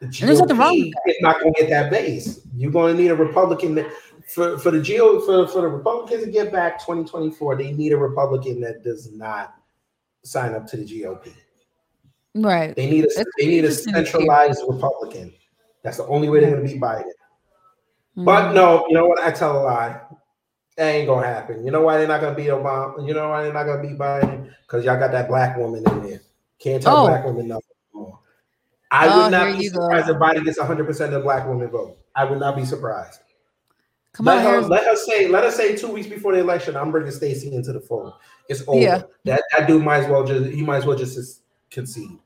[0.00, 2.40] The there's nothing wrong with GOP is not going to get that base.
[2.54, 3.90] You're going to need a Republican that,
[4.26, 7.56] for for the GO for, for the Republicans to get back 2024.
[7.56, 9.54] They need a Republican that does not
[10.22, 11.32] sign up to the GOP.
[12.34, 12.74] Right.
[12.76, 15.32] They need a they need a centralized Republican.
[15.82, 17.04] That's the only way they're going to beat Biden.
[18.16, 18.54] But Mhm.
[18.54, 19.22] no, you know what?
[19.22, 20.00] I tell a lie.
[20.76, 21.64] That ain't gonna happen.
[21.64, 23.06] You know why they're not gonna beat Obama?
[23.06, 24.50] You know why they're not gonna beat Biden?
[24.62, 26.20] Because y'all got that black woman in there.
[26.58, 27.06] Can't tell Oh.
[27.06, 27.62] black women nothing
[27.94, 28.18] more.
[28.90, 29.80] I Oh, would not be you go.
[29.80, 31.96] surprised if Biden gets 100 percent of the black women vote.
[32.14, 33.20] I would not be surprised.
[34.16, 36.74] Come let on, her let her say let her say two weeks before the election.
[36.74, 38.14] I'm bringing Stacey into the fold.
[38.48, 38.80] It's over.
[38.80, 39.02] Yeah.
[39.24, 42.18] That that dude might as well just he might as well just concede.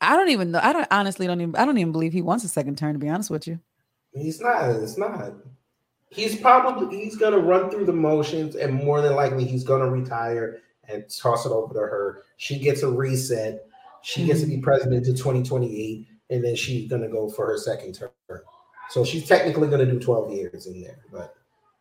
[0.00, 0.60] I don't even know.
[0.62, 3.00] I don't honestly don't even I don't even believe he wants a second term, to
[3.00, 3.58] be honest with you.
[4.14, 4.70] He's not.
[4.70, 5.32] It's not.
[6.10, 10.60] He's probably he's gonna run through the motions, and more than likely he's gonna retire
[10.88, 12.22] and toss it over to her.
[12.36, 13.66] She gets a reset.
[14.02, 14.56] She gets to mm-hmm.
[14.56, 18.10] be president to 2028, and then she's gonna go for her second term.
[18.90, 21.34] So she's technically gonna do 12 years in there, but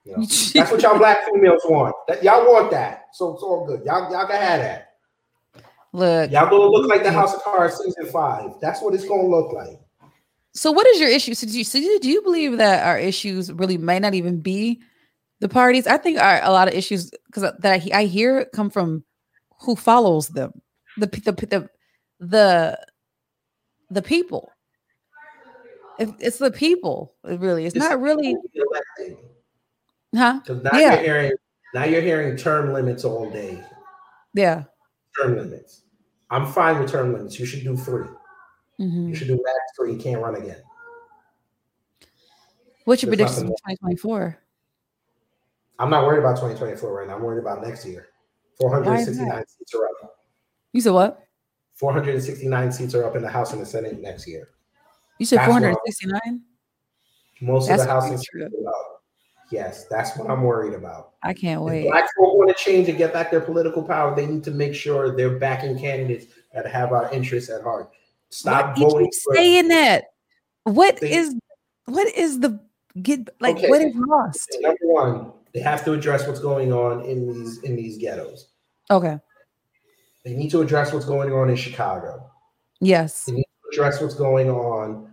[0.03, 0.19] you know
[0.53, 1.95] that's what y'all black females want.
[2.07, 3.05] That y'all want that.
[3.13, 3.83] So it's all good.
[3.85, 4.85] Y'all y'all can have that.
[5.93, 8.51] Look, Y'all gonna look like the House of Cards season five.
[8.61, 9.79] That's what it's gonna look like.
[10.53, 11.33] So what is your issue?
[11.33, 14.81] So do you, so do you believe that our issues really may not even be
[15.41, 15.85] the parties?
[15.85, 19.03] I think our, a lot of issues because that I, I hear come from
[19.61, 20.51] who follows them,
[20.97, 21.69] the the the
[22.19, 22.85] the,
[23.89, 24.51] the people.
[25.99, 27.65] It's the people, it really.
[27.65, 28.35] It's, not really,
[30.15, 30.39] huh?
[30.43, 30.93] Because now Yeah.
[30.95, 31.31] you're hearing
[31.73, 33.61] now you're hearing term limits all day.
[34.33, 34.63] Yeah.
[35.19, 35.83] Term limits.
[36.29, 37.39] I'm fine with term limits.
[37.39, 38.07] You should do 3
[38.79, 39.09] Mhm.
[39.09, 39.93] You should do max three.
[39.93, 40.61] You can't run again.
[42.85, 44.37] What's your There's prediction for 2024?
[45.79, 47.15] I'm not worried about 2024 right now.
[47.15, 48.07] I'm worried about next year.
[48.59, 50.19] 469 seats are up.
[50.71, 51.21] You said what?
[51.75, 54.49] 469 seats are up in the House and the Senate next year.
[55.17, 56.41] You said 469?
[57.41, 58.41] Most That's of the House gonna and be true.
[58.43, 59.03] Senate are up.
[59.51, 61.11] Yes, that's what I'm worried about.
[61.21, 61.87] I can't If wait.
[61.87, 64.73] black folk want to change and get back their political power, they need to make
[64.73, 67.91] sure they're backing candidates that have our interests at heart.
[68.29, 70.05] Stop Why voting for saying that.
[70.63, 71.35] What They- is
[71.85, 72.59] what is the
[73.03, 73.69] get like Okay.
[73.69, 74.57] what is lost?
[74.61, 78.47] Number one, they have to address what's going on in these in these ghettos.
[78.89, 79.19] Okay.
[80.23, 82.31] They need to address what's going on in Chicago.
[82.81, 83.25] Yes.
[83.25, 83.44] They need
[83.75, 85.11] address what's going on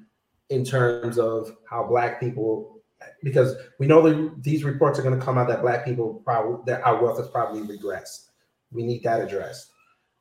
[0.50, 2.80] in terms of how black people,
[3.22, 6.62] because we know that these reports are going to come out that black people probably
[6.66, 8.28] that our wealth has probably regressed.
[8.70, 9.70] We need that addressed.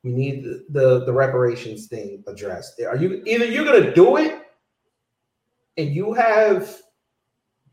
[0.04, 2.82] We need the the, the reparations thing addressed.
[2.82, 4.42] Are you either you're going to do it
[5.78, 6.82] and you have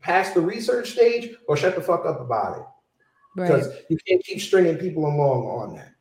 [0.01, 2.63] passed the research stage, or shut the fuck up about it
[3.35, 3.47] Right.
[3.47, 5.91] because you can't keep stringing people along on that.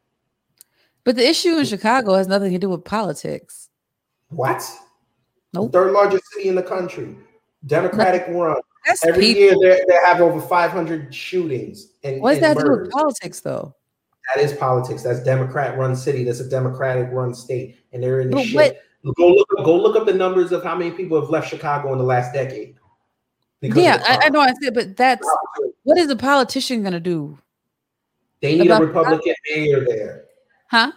[1.04, 3.67] But the issue in Chicago has nothing to do with politics.
[4.30, 4.68] What?
[5.54, 5.72] Nope.
[5.72, 7.16] Third largest city in the country,
[7.66, 8.60] Democratic run.
[8.86, 9.64] That's Every people.
[9.64, 13.74] year they, have over 500 shootings and, What does and that do with politics though?
[14.34, 15.02] That is politics.
[15.02, 16.24] That's Democrat run city.
[16.24, 18.82] That's a Democratic run state, and they're in the But shit.
[19.16, 21.98] Go look go look up the numbers of how many people have left Chicago in
[21.98, 22.76] the last decade.
[23.62, 25.26] Yeah, I, I know I said, but that's
[25.84, 27.38] what is a politician gonna do?
[28.40, 30.24] They need a Republican mayor there.
[30.70, 30.92] Huh?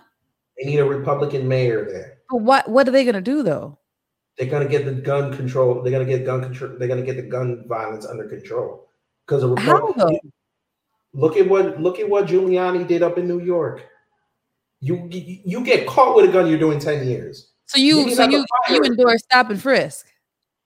[0.57, 2.10] They need a Republican mayor there.
[2.31, 3.77] What what are they gonna do though?
[4.37, 5.81] They're gonna get the gun control.
[5.81, 6.77] They're gonna get gun control.
[6.77, 8.87] They're gonna get the gun violence under control.
[9.27, 10.19] Because of How though?
[11.13, 13.85] Look at what look at what Giuliani did up in New York.
[14.79, 17.51] You you get caught with a gun, you're doing 10 years.
[17.67, 20.07] So you, so you, you endorse stop and frisk.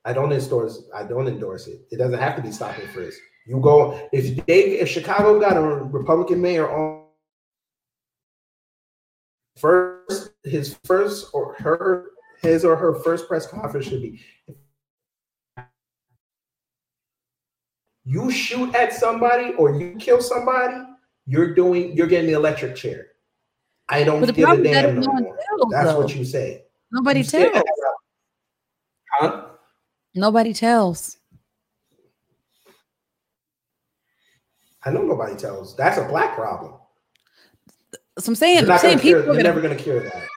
[0.06, 0.84] I don't endorse.
[0.96, 1.82] I don't endorse it.
[1.92, 3.20] It doesn't have to be stop and frisk.
[3.46, 7.04] You go if they if Chicago got a Republican mayor on
[9.58, 9.95] first,
[10.46, 14.22] his first or her his or her first press conference should be.
[18.04, 20.76] You shoot at somebody or you kill somebody,
[21.26, 21.98] you're doing.
[21.98, 23.08] You're getting the electric chair.
[23.90, 25.38] I don't But give a damn no more.
[25.50, 26.00] tells, That's though.
[26.00, 26.64] what you say.
[26.92, 27.64] Nobody You tells.
[29.20, 29.46] Huh?
[30.14, 31.18] Nobody tells.
[34.84, 35.76] I know nobody tells.
[35.76, 36.74] That's a black problem.
[38.20, 39.38] So I'm saying, same cure, people.
[39.38, 40.28] Are never going to cure that.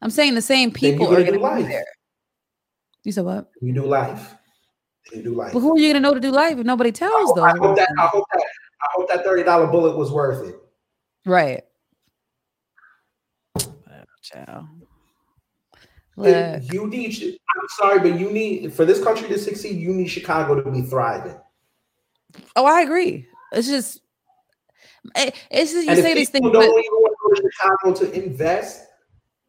[0.00, 1.68] I'm saying the same people you're gonna going do to be life.
[1.68, 1.84] there.
[3.04, 3.50] You said what?
[3.60, 4.34] You do life.
[5.12, 5.52] You do life.
[5.52, 7.36] But who are you going to know to do life if nobody I tells hope,
[7.36, 7.44] though?
[7.44, 8.42] I hope that I hope that
[8.82, 10.56] I hope that thirty dollar bullet was worth it.
[11.26, 11.62] Right.
[14.22, 14.66] Child.
[16.18, 17.14] It- Look, You need.
[17.22, 19.78] I'm sorry, but you need for this country to succeed.
[19.80, 21.36] You need Chicago to be thriving.
[22.56, 23.26] oh, I agree.
[23.52, 24.00] It's just,
[25.16, 27.50] it- it's just you and say these things, people don't even want to go to
[27.52, 28.87] Chicago to invest,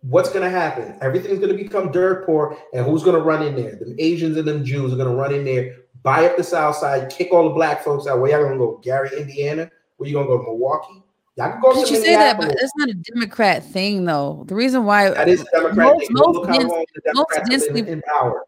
[0.01, 0.97] what's going to happen?
[1.01, 3.75] Everything's going to become dirt poor, and who's going to run in there?
[3.75, 6.75] The Asians and them Jews are going to run in there, buy up the South
[6.75, 8.19] Side, kick all the black folks out.
[8.19, 8.81] Where y'all going to go?
[8.83, 9.69] Gary, Indiana?
[9.97, 10.43] Where you going to go?
[10.43, 11.03] Milwaukee?
[11.35, 12.37] Y'all can go Did you say that?
[12.37, 14.43] But it's not a Democrat thing, though.
[14.47, 18.43] The reason why That is a Democrat most, most, the most densely in power.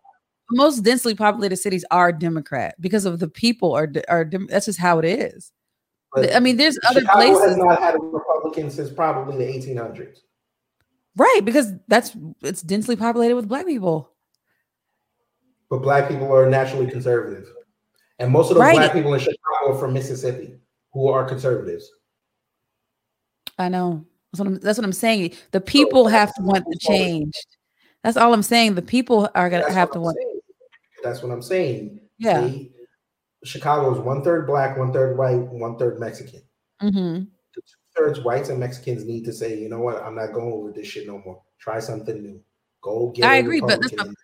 [0.52, 4.30] most densely populated cities are Democrat because of the people are are.
[4.50, 5.52] That's just how it is.
[6.14, 9.52] But I mean, there's other Chicago places, has not had a Republican since probably the
[9.52, 10.20] 1800s.
[11.16, 11.42] Right?
[11.44, 14.12] Because that's it's densely populated with black people.
[15.70, 17.48] But black people are naturally conservative.
[18.20, 18.76] And most of the Right.
[18.76, 20.60] black people in Chicago are from Mississippi
[20.94, 21.90] who are conservatives.
[23.58, 24.06] I know.
[24.32, 25.34] That's what I'm, that's what I'm saying.
[25.52, 27.34] The people have to want the change.
[28.04, 28.76] That's all I'm saying.
[28.76, 30.18] The people are gonna have to want.
[30.18, 30.40] saying.
[31.04, 32.00] That's what I'm saying.
[32.18, 32.42] Yeah.
[32.42, 32.72] They-
[33.44, 36.42] Chicago is one third black, one third white, one third Mexican.
[36.80, 37.22] hmm
[38.02, 40.64] The two thirds whites and Mexicans need to say, you know what, I'm not going
[40.64, 41.42] with this shit no more.
[41.60, 42.42] Try something new.
[42.82, 43.26] Go get.
[43.26, 44.16] I agree, but that's Republican.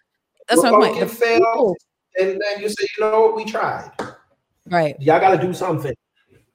[0.50, 0.94] That's what I'm saying.
[0.94, 1.78] Republican The fails, people-
[2.20, 3.92] and then you say, you know what, we tried.
[4.68, 4.96] right.
[5.00, 5.94] Y'all got to do something.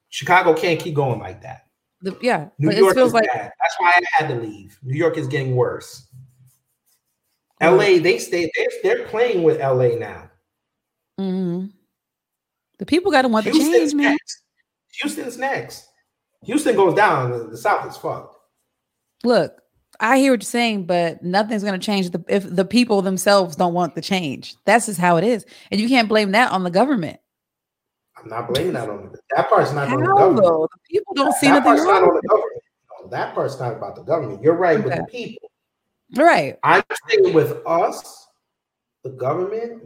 [0.09, 1.67] Chicago can't keep going like that.
[2.01, 2.49] The, yeah.
[2.59, 3.51] New York it feels is like bad.
[3.61, 4.77] That's why I had to leave.
[4.83, 6.07] New York is getting worse.
[7.61, 8.51] LA, they stay.
[8.57, 8.67] They're,
[8.97, 10.29] they're playing with LA now.
[11.19, 11.71] mhm.
[12.77, 14.11] the people got to want the Houston's change, man.
[14.11, 14.41] next.
[14.99, 15.87] Houston's next.
[16.45, 17.49] Houston goes down.
[17.49, 18.35] The, South is fucked.
[19.23, 19.61] Look,
[19.99, 23.55] I hear what you're saying, but nothing's going to change the, if the people themselves
[23.55, 24.55] don't want the change.
[24.65, 27.19] That's just how it is, and you can't blame that on the government.
[28.17, 30.43] I'm not blaming that on the, that part's not on the government.
[30.43, 30.67] though?
[30.71, 32.09] The people don't see that nothing part's not wrong.
[32.09, 32.61] on the government.
[33.01, 34.41] No, that part's not about the government.
[34.41, 35.49] You're right with the people.
[36.15, 36.57] Right.
[36.63, 38.27] I'm saying with us,
[39.03, 39.83] the government.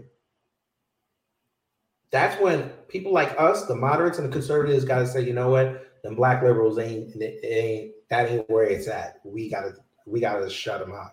[2.10, 5.50] That's when people like us, the moderates and the conservatives, got to say, you know
[5.50, 9.20] what, them black liberals ain't, ain't that ain't where it's at.
[9.24, 9.74] We gotta,
[10.06, 11.12] we gotta shut them out.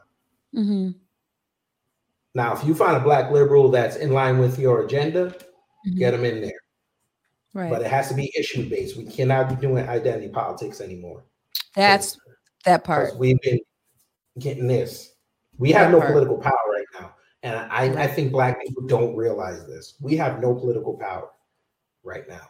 [0.53, 0.91] hmm
[2.35, 5.35] Now, if you find a black liberal that's in line with your agenda,
[5.97, 6.53] get them in there.
[7.55, 7.71] Right.
[7.71, 8.97] But it has to be issue based.
[8.97, 11.25] We cannot be doing identity politics anymore.
[11.77, 12.19] That's
[12.65, 13.17] that part.
[13.17, 13.61] We've been
[14.39, 15.13] getting this.
[15.59, 16.13] We have no part.
[16.13, 17.15] political power right now.
[17.43, 19.95] And I, I think black people don't realize this.
[20.01, 21.31] We have no political power
[22.03, 22.49] right now.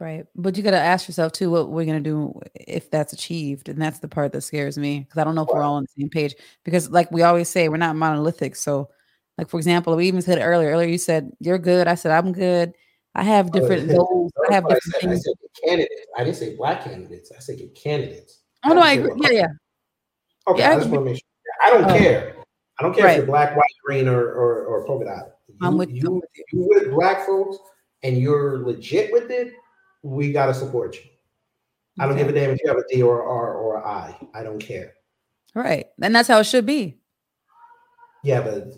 [0.00, 0.24] Right.
[0.34, 3.68] But you got to ask yourself too what we're going to do if that's achieved.
[3.68, 5.82] And that's the part that scares me because I don't know if we're all on
[5.82, 6.34] the same page.
[6.64, 8.56] Because, like we always say, we're not monolithic.
[8.56, 8.88] So,
[9.36, 10.70] like, for example, we even said earlier.
[10.70, 11.86] Earlier, you said, You're good.
[11.86, 12.72] I said, I'm good.
[13.14, 14.32] I have oh, different Oh, goals.
[14.48, 15.24] I have I different said, I things.
[15.24, 15.34] said
[15.68, 16.06] candidates.
[16.16, 17.30] I didn't say black candidates.
[17.36, 18.38] I said get candidates.
[18.64, 19.36] Oh, no, I didn't agree.
[19.36, 19.46] Yeah, yeah.
[20.48, 21.28] Okay, Yeah, I I just want to make sure.
[21.62, 21.98] I don't Oh.
[21.98, 22.36] care.
[22.78, 23.10] I don't care Right.
[23.12, 25.36] if you're black, white, green, or or, or polka dot.
[25.48, 26.22] You, I'm I'm with you.
[26.52, 27.58] You with black folks
[28.02, 29.52] and you're legit with it.
[30.02, 31.02] We gotta support you.
[31.98, 32.22] I don't Okay.
[32.26, 34.16] give a damn if you have a D or R or an I.
[34.34, 34.94] I don't care.
[35.54, 35.86] Right.
[36.00, 36.98] And that's how it should be.
[38.22, 38.68] Yeah, but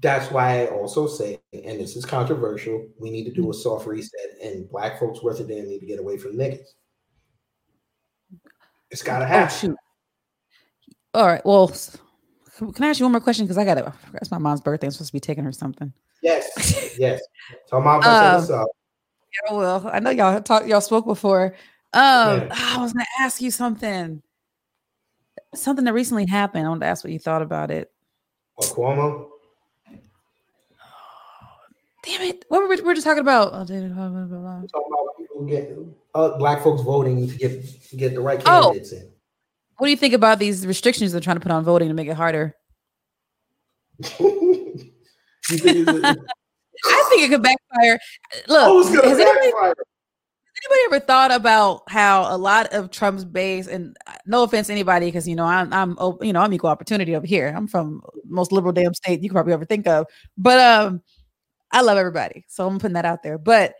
[0.00, 3.86] that's why I also say, and this is controversial, we need to do a soft
[3.86, 6.66] reset, and black folks worth a damn need to get away from niggas.
[8.90, 9.56] It's gotta Oh, happen.
[9.56, 9.76] shoot.
[11.14, 11.44] All right.
[11.44, 11.68] Well,
[12.58, 13.44] can I ask you one more question?
[13.44, 14.86] Because I got to, it's my mom's birthday.
[14.86, 15.92] I'm supposed to be taking her something.
[16.22, 17.20] Yes, yes.
[17.66, 18.68] So mom, Um, um, up.
[19.46, 21.54] Yeah, well, I know y'all talked, y'all spoke before.
[21.92, 22.48] Um, Yeah.
[22.52, 24.22] I was gonna ask you something.
[25.54, 26.66] Something that recently happened.
[26.66, 27.90] I wanted to ask what you thought about it.
[28.56, 29.28] Or Cuomo.
[32.04, 32.44] Damn it!
[32.48, 33.50] What were we, we were just talking about?
[33.52, 34.60] Oh, David, blah, blah, blah.
[34.60, 35.76] We're talking about people get
[36.14, 37.64] uh, black folks voting to get
[37.96, 38.62] get the right Oh.
[38.68, 39.10] candidates in.
[39.78, 42.08] What do you think about these restrictions they're trying to put on voting to make
[42.08, 42.54] it harder?
[45.50, 46.16] You think it's- I
[47.10, 47.98] think it could backfire.
[48.48, 49.74] Oh, it's Look, gonna has anybody, backfire.
[50.64, 54.72] anybody ever thought about how a lot of Trump's base, and uh, no offense to
[54.72, 57.52] anybody, because you know I'm I'm you know I'm equal opportunity over here.
[57.54, 60.06] I'm from most liberal damn state you could probably ever think of,
[60.38, 61.02] but um,
[61.72, 63.38] I love everybody, so I'm putting that out there.
[63.38, 63.74] But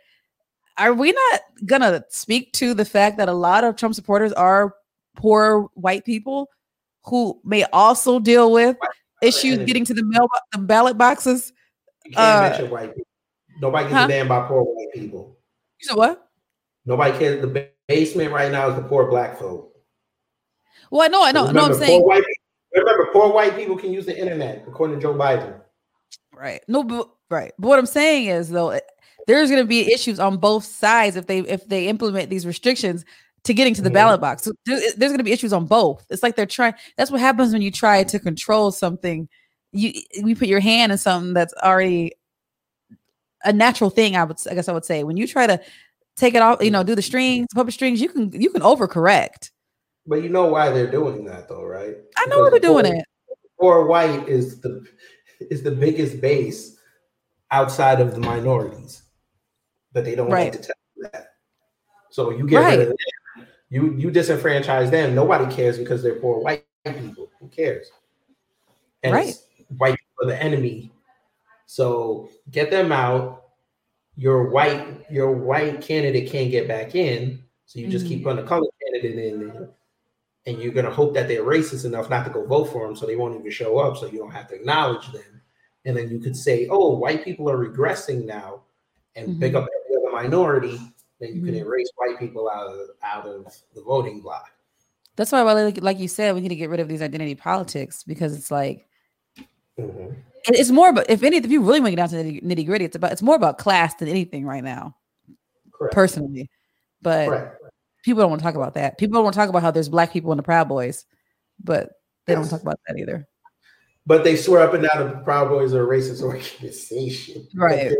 [0.78, 4.74] are we not gonna speak to the fact that a lot of Trump supporters are
[5.16, 6.48] poor white people
[7.04, 8.76] who may also deal with
[9.22, 11.52] issues getting to the mail the ballot boxes?
[12.06, 13.09] You can't Uh, mention white people.
[13.60, 14.04] Nobody gives huh?
[14.06, 15.36] a damn about poor white people.
[15.80, 16.28] You said what?
[16.86, 17.42] Nobody cares.
[17.42, 19.74] The basement right now is the poor black folk.
[20.90, 21.66] Well, I know, I know, no.
[21.66, 25.14] I'm saying white people, remember, poor white people can use the internet, according to Joe
[25.14, 25.60] Biden.
[26.34, 26.62] Right.
[26.68, 27.52] No, but right.
[27.58, 28.84] But what I'm saying is though, it-
[29.26, 33.04] there's going to be issues on both sides if they if they implement these restrictions
[33.44, 33.94] to getting to the Mhm.
[33.94, 34.42] ballot box.
[34.42, 36.04] So there- there's going to be issues on both.
[36.10, 36.74] It's like they're trying.
[36.96, 39.28] That's what happens when you try to control something.
[39.72, 42.12] You you put your hand in something that's already
[43.44, 44.16] a natural thing.
[44.16, 45.60] I would I guess I would say when you try to
[46.16, 47.06] take it off, you know, do the mm-hmm.
[47.06, 49.50] strings, puppet strings, you can you can overcorrect.
[50.06, 51.96] But you know why they're doing that, though, right?
[52.16, 53.04] I know why they're doing poor- it.
[53.58, 54.84] Poor white is the
[55.50, 56.76] is the biggest base
[57.50, 59.02] outside of the minorities,
[59.92, 60.52] but they don't Right.
[60.52, 61.34] like to tell you that.
[62.10, 63.46] So you get rid of them.
[63.68, 65.14] You you disenfranchise them.
[65.14, 67.30] Nobody cares because they're poor white people.
[67.38, 67.90] Who cares?
[69.02, 69.34] And Right.
[69.76, 70.92] white people are the enemy.
[71.70, 73.44] So get them out.
[74.16, 77.44] Your white your white candidate can't get back in.
[77.66, 78.08] So you just Mhm.
[78.08, 79.70] keep putting a color candidate in there
[80.46, 83.06] and you're gonna hope that they're racist enough not to go vote for them, so
[83.06, 85.42] they won't even show up, so you don't have to acknowledge them.
[85.84, 88.62] And then you could say, "Oh, white people are regressing now,"
[89.14, 90.76] and pick up every other minority.
[91.20, 91.60] Then you can Mhm.
[91.60, 93.46] erase white people out of out of
[93.76, 94.50] the voting block.
[95.14, 98.36] That's why, like you said, we need to get rid of these identity politics because
[98.36, 98.88] it's like
[99.82, 100.12] Mhm.
[100.46, 102.40] it- it's more about if any if you really want to get down to the
[102.40, 104.96] nitty gritty, it's about it's more about class than anything right now,
[105.72, 105.94] Correct.
[105.94, 106.50] personally.
[107.02, 107.62] But Correct.
[108.04, 108.98] people don't want to talk about that.
[108.98, 111.04] People don't want to talk about how there's black people in the Proud Boys,
[111.62, 111.90] but
[112.26, 113.26] they don't talk about that either.
[114.06, 117.46] But they swear up and down that the Proud Boys are a racist organization.
[117.54, 117.92] Right.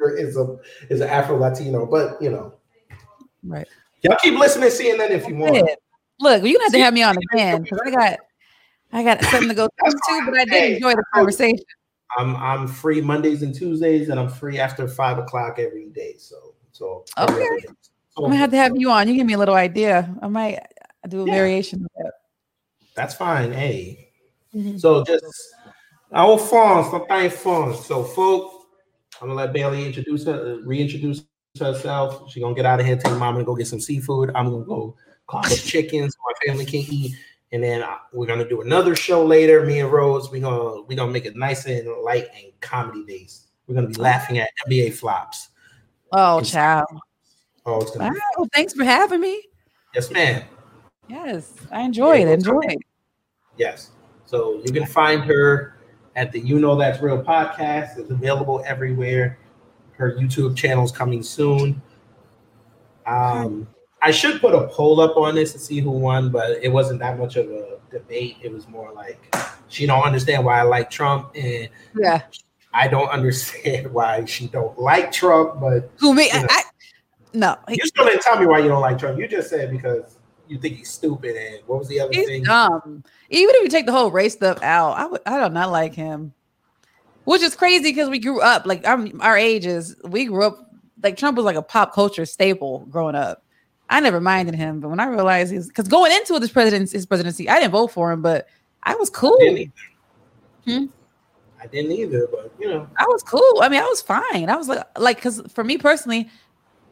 [0.00, 0.56] Is a
[0.90, 2.54] is an Afro Latino, but you know,
[3.44, 3.66] Right.
[4.02, 5.68] y'all keep listening to CNN if you want.
[6.20, 8.18] Look, you're gonna have to have me on again because I got
[8.92, 11.32] I got something to go through too, but I did Hey, enjoy the I told
[11.32, 11.36] you.
[11.36, 11.64] conversation.
[12.16, 16.14] I'm I'm free Mondays and Tuesdays, and I'm free after five o'clock every day.
[16.18, 17.36] So so Okay.
[18.10, 19.06] So, I'm gonna have to have you on.
[19.08, 20.12] You give me a little idea.
[20.22, 20.58] I might
[21.08, 21.34] do a Yeah.
[21.34, 22.12] variation of that.
[22.94, 23.52] That's fine.
[23.52, 24.10] Hey,
[24.54, 24.80] Mhm.
[24.80, 25.24] so just
[26.12, 27.74] our phones, something fun.
[27.76, 28.66] So, folk,
[29.20, 31.24] I'm gonna let Bailey introduce her, reintroduce
[31.60, 32.30] herself.
[32.32, 34.30] She's gonna get out of here, take mama and go get some seafood.
[34.34, 37.14] I'm gonna go carve up chicken so my family can eat,
[37.52, 39.64] and then uh, we're gonna do another show later.
[39.64, 43.48] Me and Rose, we're gonna we're gonna make it nice and light and comedy based.
[43.66, 45.48] We're gonna be laughing at NBA flops.
[46.12, 46.86] Oh, It's- child.
[47.66, 48.20] Oh, it's gonna be,
[48.54, 49.42] thanks for having me.
[49.94, 50.42] yes, ma'am.
[51.08, 52.28] Yes, I enjoy it.
[52.28, 52.78] Enjoy it.
[53.58, 53.90] Yes.
[54.24, 55.76] So you can find her
[56.16, 57.98] at the You Know That's Real podcast.
[57.98, 59.38] It's available everywhere.
[59.92, 61.80] Her YouTube channel is coming soon.
[63.06, 63.66] Um,
[64.00, 67.00] I should put a poll up on this to see who won, but it wasn't
[67.00, 68.36] that much of a debate.
[68.42, 69.34] It was more like
[69.68, 72.22] she don't understand why I like Trump, and Yeah.
[72.72, 75.60] I don't understand why she don't like Trump.
[75.60, 76.26] But Who me?
[76.32, 76.46] You know.
[76.50, 76.62] I
[77.34, 77.56] no.
[77.68, 79.18] you still didn't tell me why you don't like Trump.
[79.18, 81.36] You just said because you think he's stupid.
[81.36, 82.44] And what was the other He's thing?
[82.44, 83.04] dumb.
[83.30, 85.70] Even if you take the whole race stuff out, I would I do not not
[85.70, 86.32] like him.
[87.24, 89.96] Which is crazy because we grew up like I'm our ages.
[90.04, 90.70] We grew up
[91.02, 93.42] like Trump was like a pop culture staple growing up.
[93.90, 97.06] I never minded him, but when I realized he's because going into this president's his
[97.06, 98.48] presidency, I didn't vote for him, but
[98.82, 99.36] I was cool.
[99.40, 99.72] I didn't either.
[100.66, 100.86] Hmm?
[101.60, 102.88] I didn't either, but you know.
[102.98, 103.60] I was cool.
[103.62, 104.48] I mean, I was fine.
[104.48, 106.28] I was like, like, because for me personally,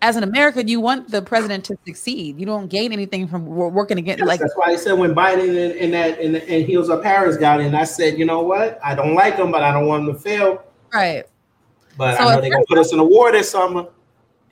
[0.02, 2.38] as an American, you want the president to succeed.
[2.38, 4.20] You don't gain anything from working against.
[4.20, 7.04] Yes, Like, that's why I said when Biden and, and that and, and Heels Up
[7.04, 8.78] Harris got in, I said, you know what?
[8.84, 10.64] I don't like them, but I don't want them to fail.
[10.92, 11.24] right?
[11.96, 13.86] But So I know they're gonna put us in a war this summer.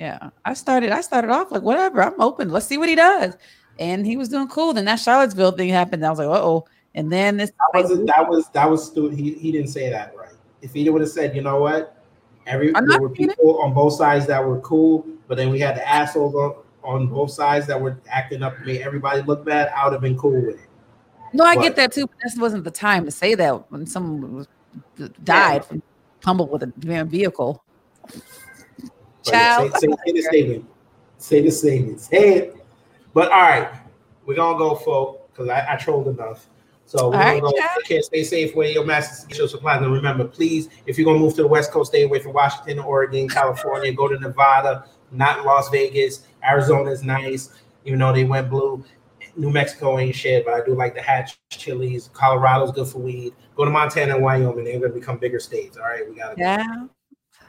[0.01, 0.91] Yeah, I started.
[0.91, 2.03] I started off like whatever.
[2.03, 2.51] I'm open.
[2.51, 3.37] Let's see what he does.
[3.79, 4.73] And he was doing cool.
[4.73, 6.05] Then that Charlottesville thing happened.
[6.05, 6.67] I was like, uh oh.
[6.95, 7.51] And then this.
[7.73, 9.19] That was that was that was stupid.
[9.19, 10.33] He he didn't say that right.
[10.63, 12.03] If he would have said, you know what,
[12.47, 13.15] every there were it.
[13.15, 17.07] people on both sides that were cool, but then we had the assholes on, on
[17.09, 19.73] both sides that were acting up to make everybody look bad.
[19.77, 20.69] I would have been cool with it.
[21.33, 22.07] no, I But- get that too.
[22.07, 24.49] But this wasn't the time to say that when someone was
[25.25, 25.83] died from
[26.21, 27.63] tumbled with a damn vehicle.
[29.25, 30.65] Child, say, say, say the statement.
[31.19, 32.01] Say the statement.
[32.01, 32.67] Say it.
[33.15, 33.71] But all right,
[34.27, 35.31] we're gonna go, folk.
[35.33, 36.49] because I, I trolled enough.
[36.87, 37.53] So we're All gonna right, go.
[37.53, 37.71] Chad.
[37.77, 39.83] Take care, stay safe, wear your masks, get your supplies.
[39.83, 42.79] And remember, please, if you're gonna move to the West Coast, stay away from Washington,
[42.81, 43.93] Oregon, California.
[43.93, 46.27] go to Nevada, not Las Vegas.
[46.47, 47.51] Arizona is nice,
[47.85, 48.85] even though they went blue.
[49.37, 52.11] New Mexico ain't shit, but I do like the hatch chilies.
[52.13, 53.35] Colorado's good for weed.
[53.57, 55.77] Go to Montana and Wyoming; they're gonna become bigger states.
[55.77, 56.35] All right, we gotta.
[56.39, 56.87] Yeah.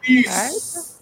[0.01, 1.01] Peace.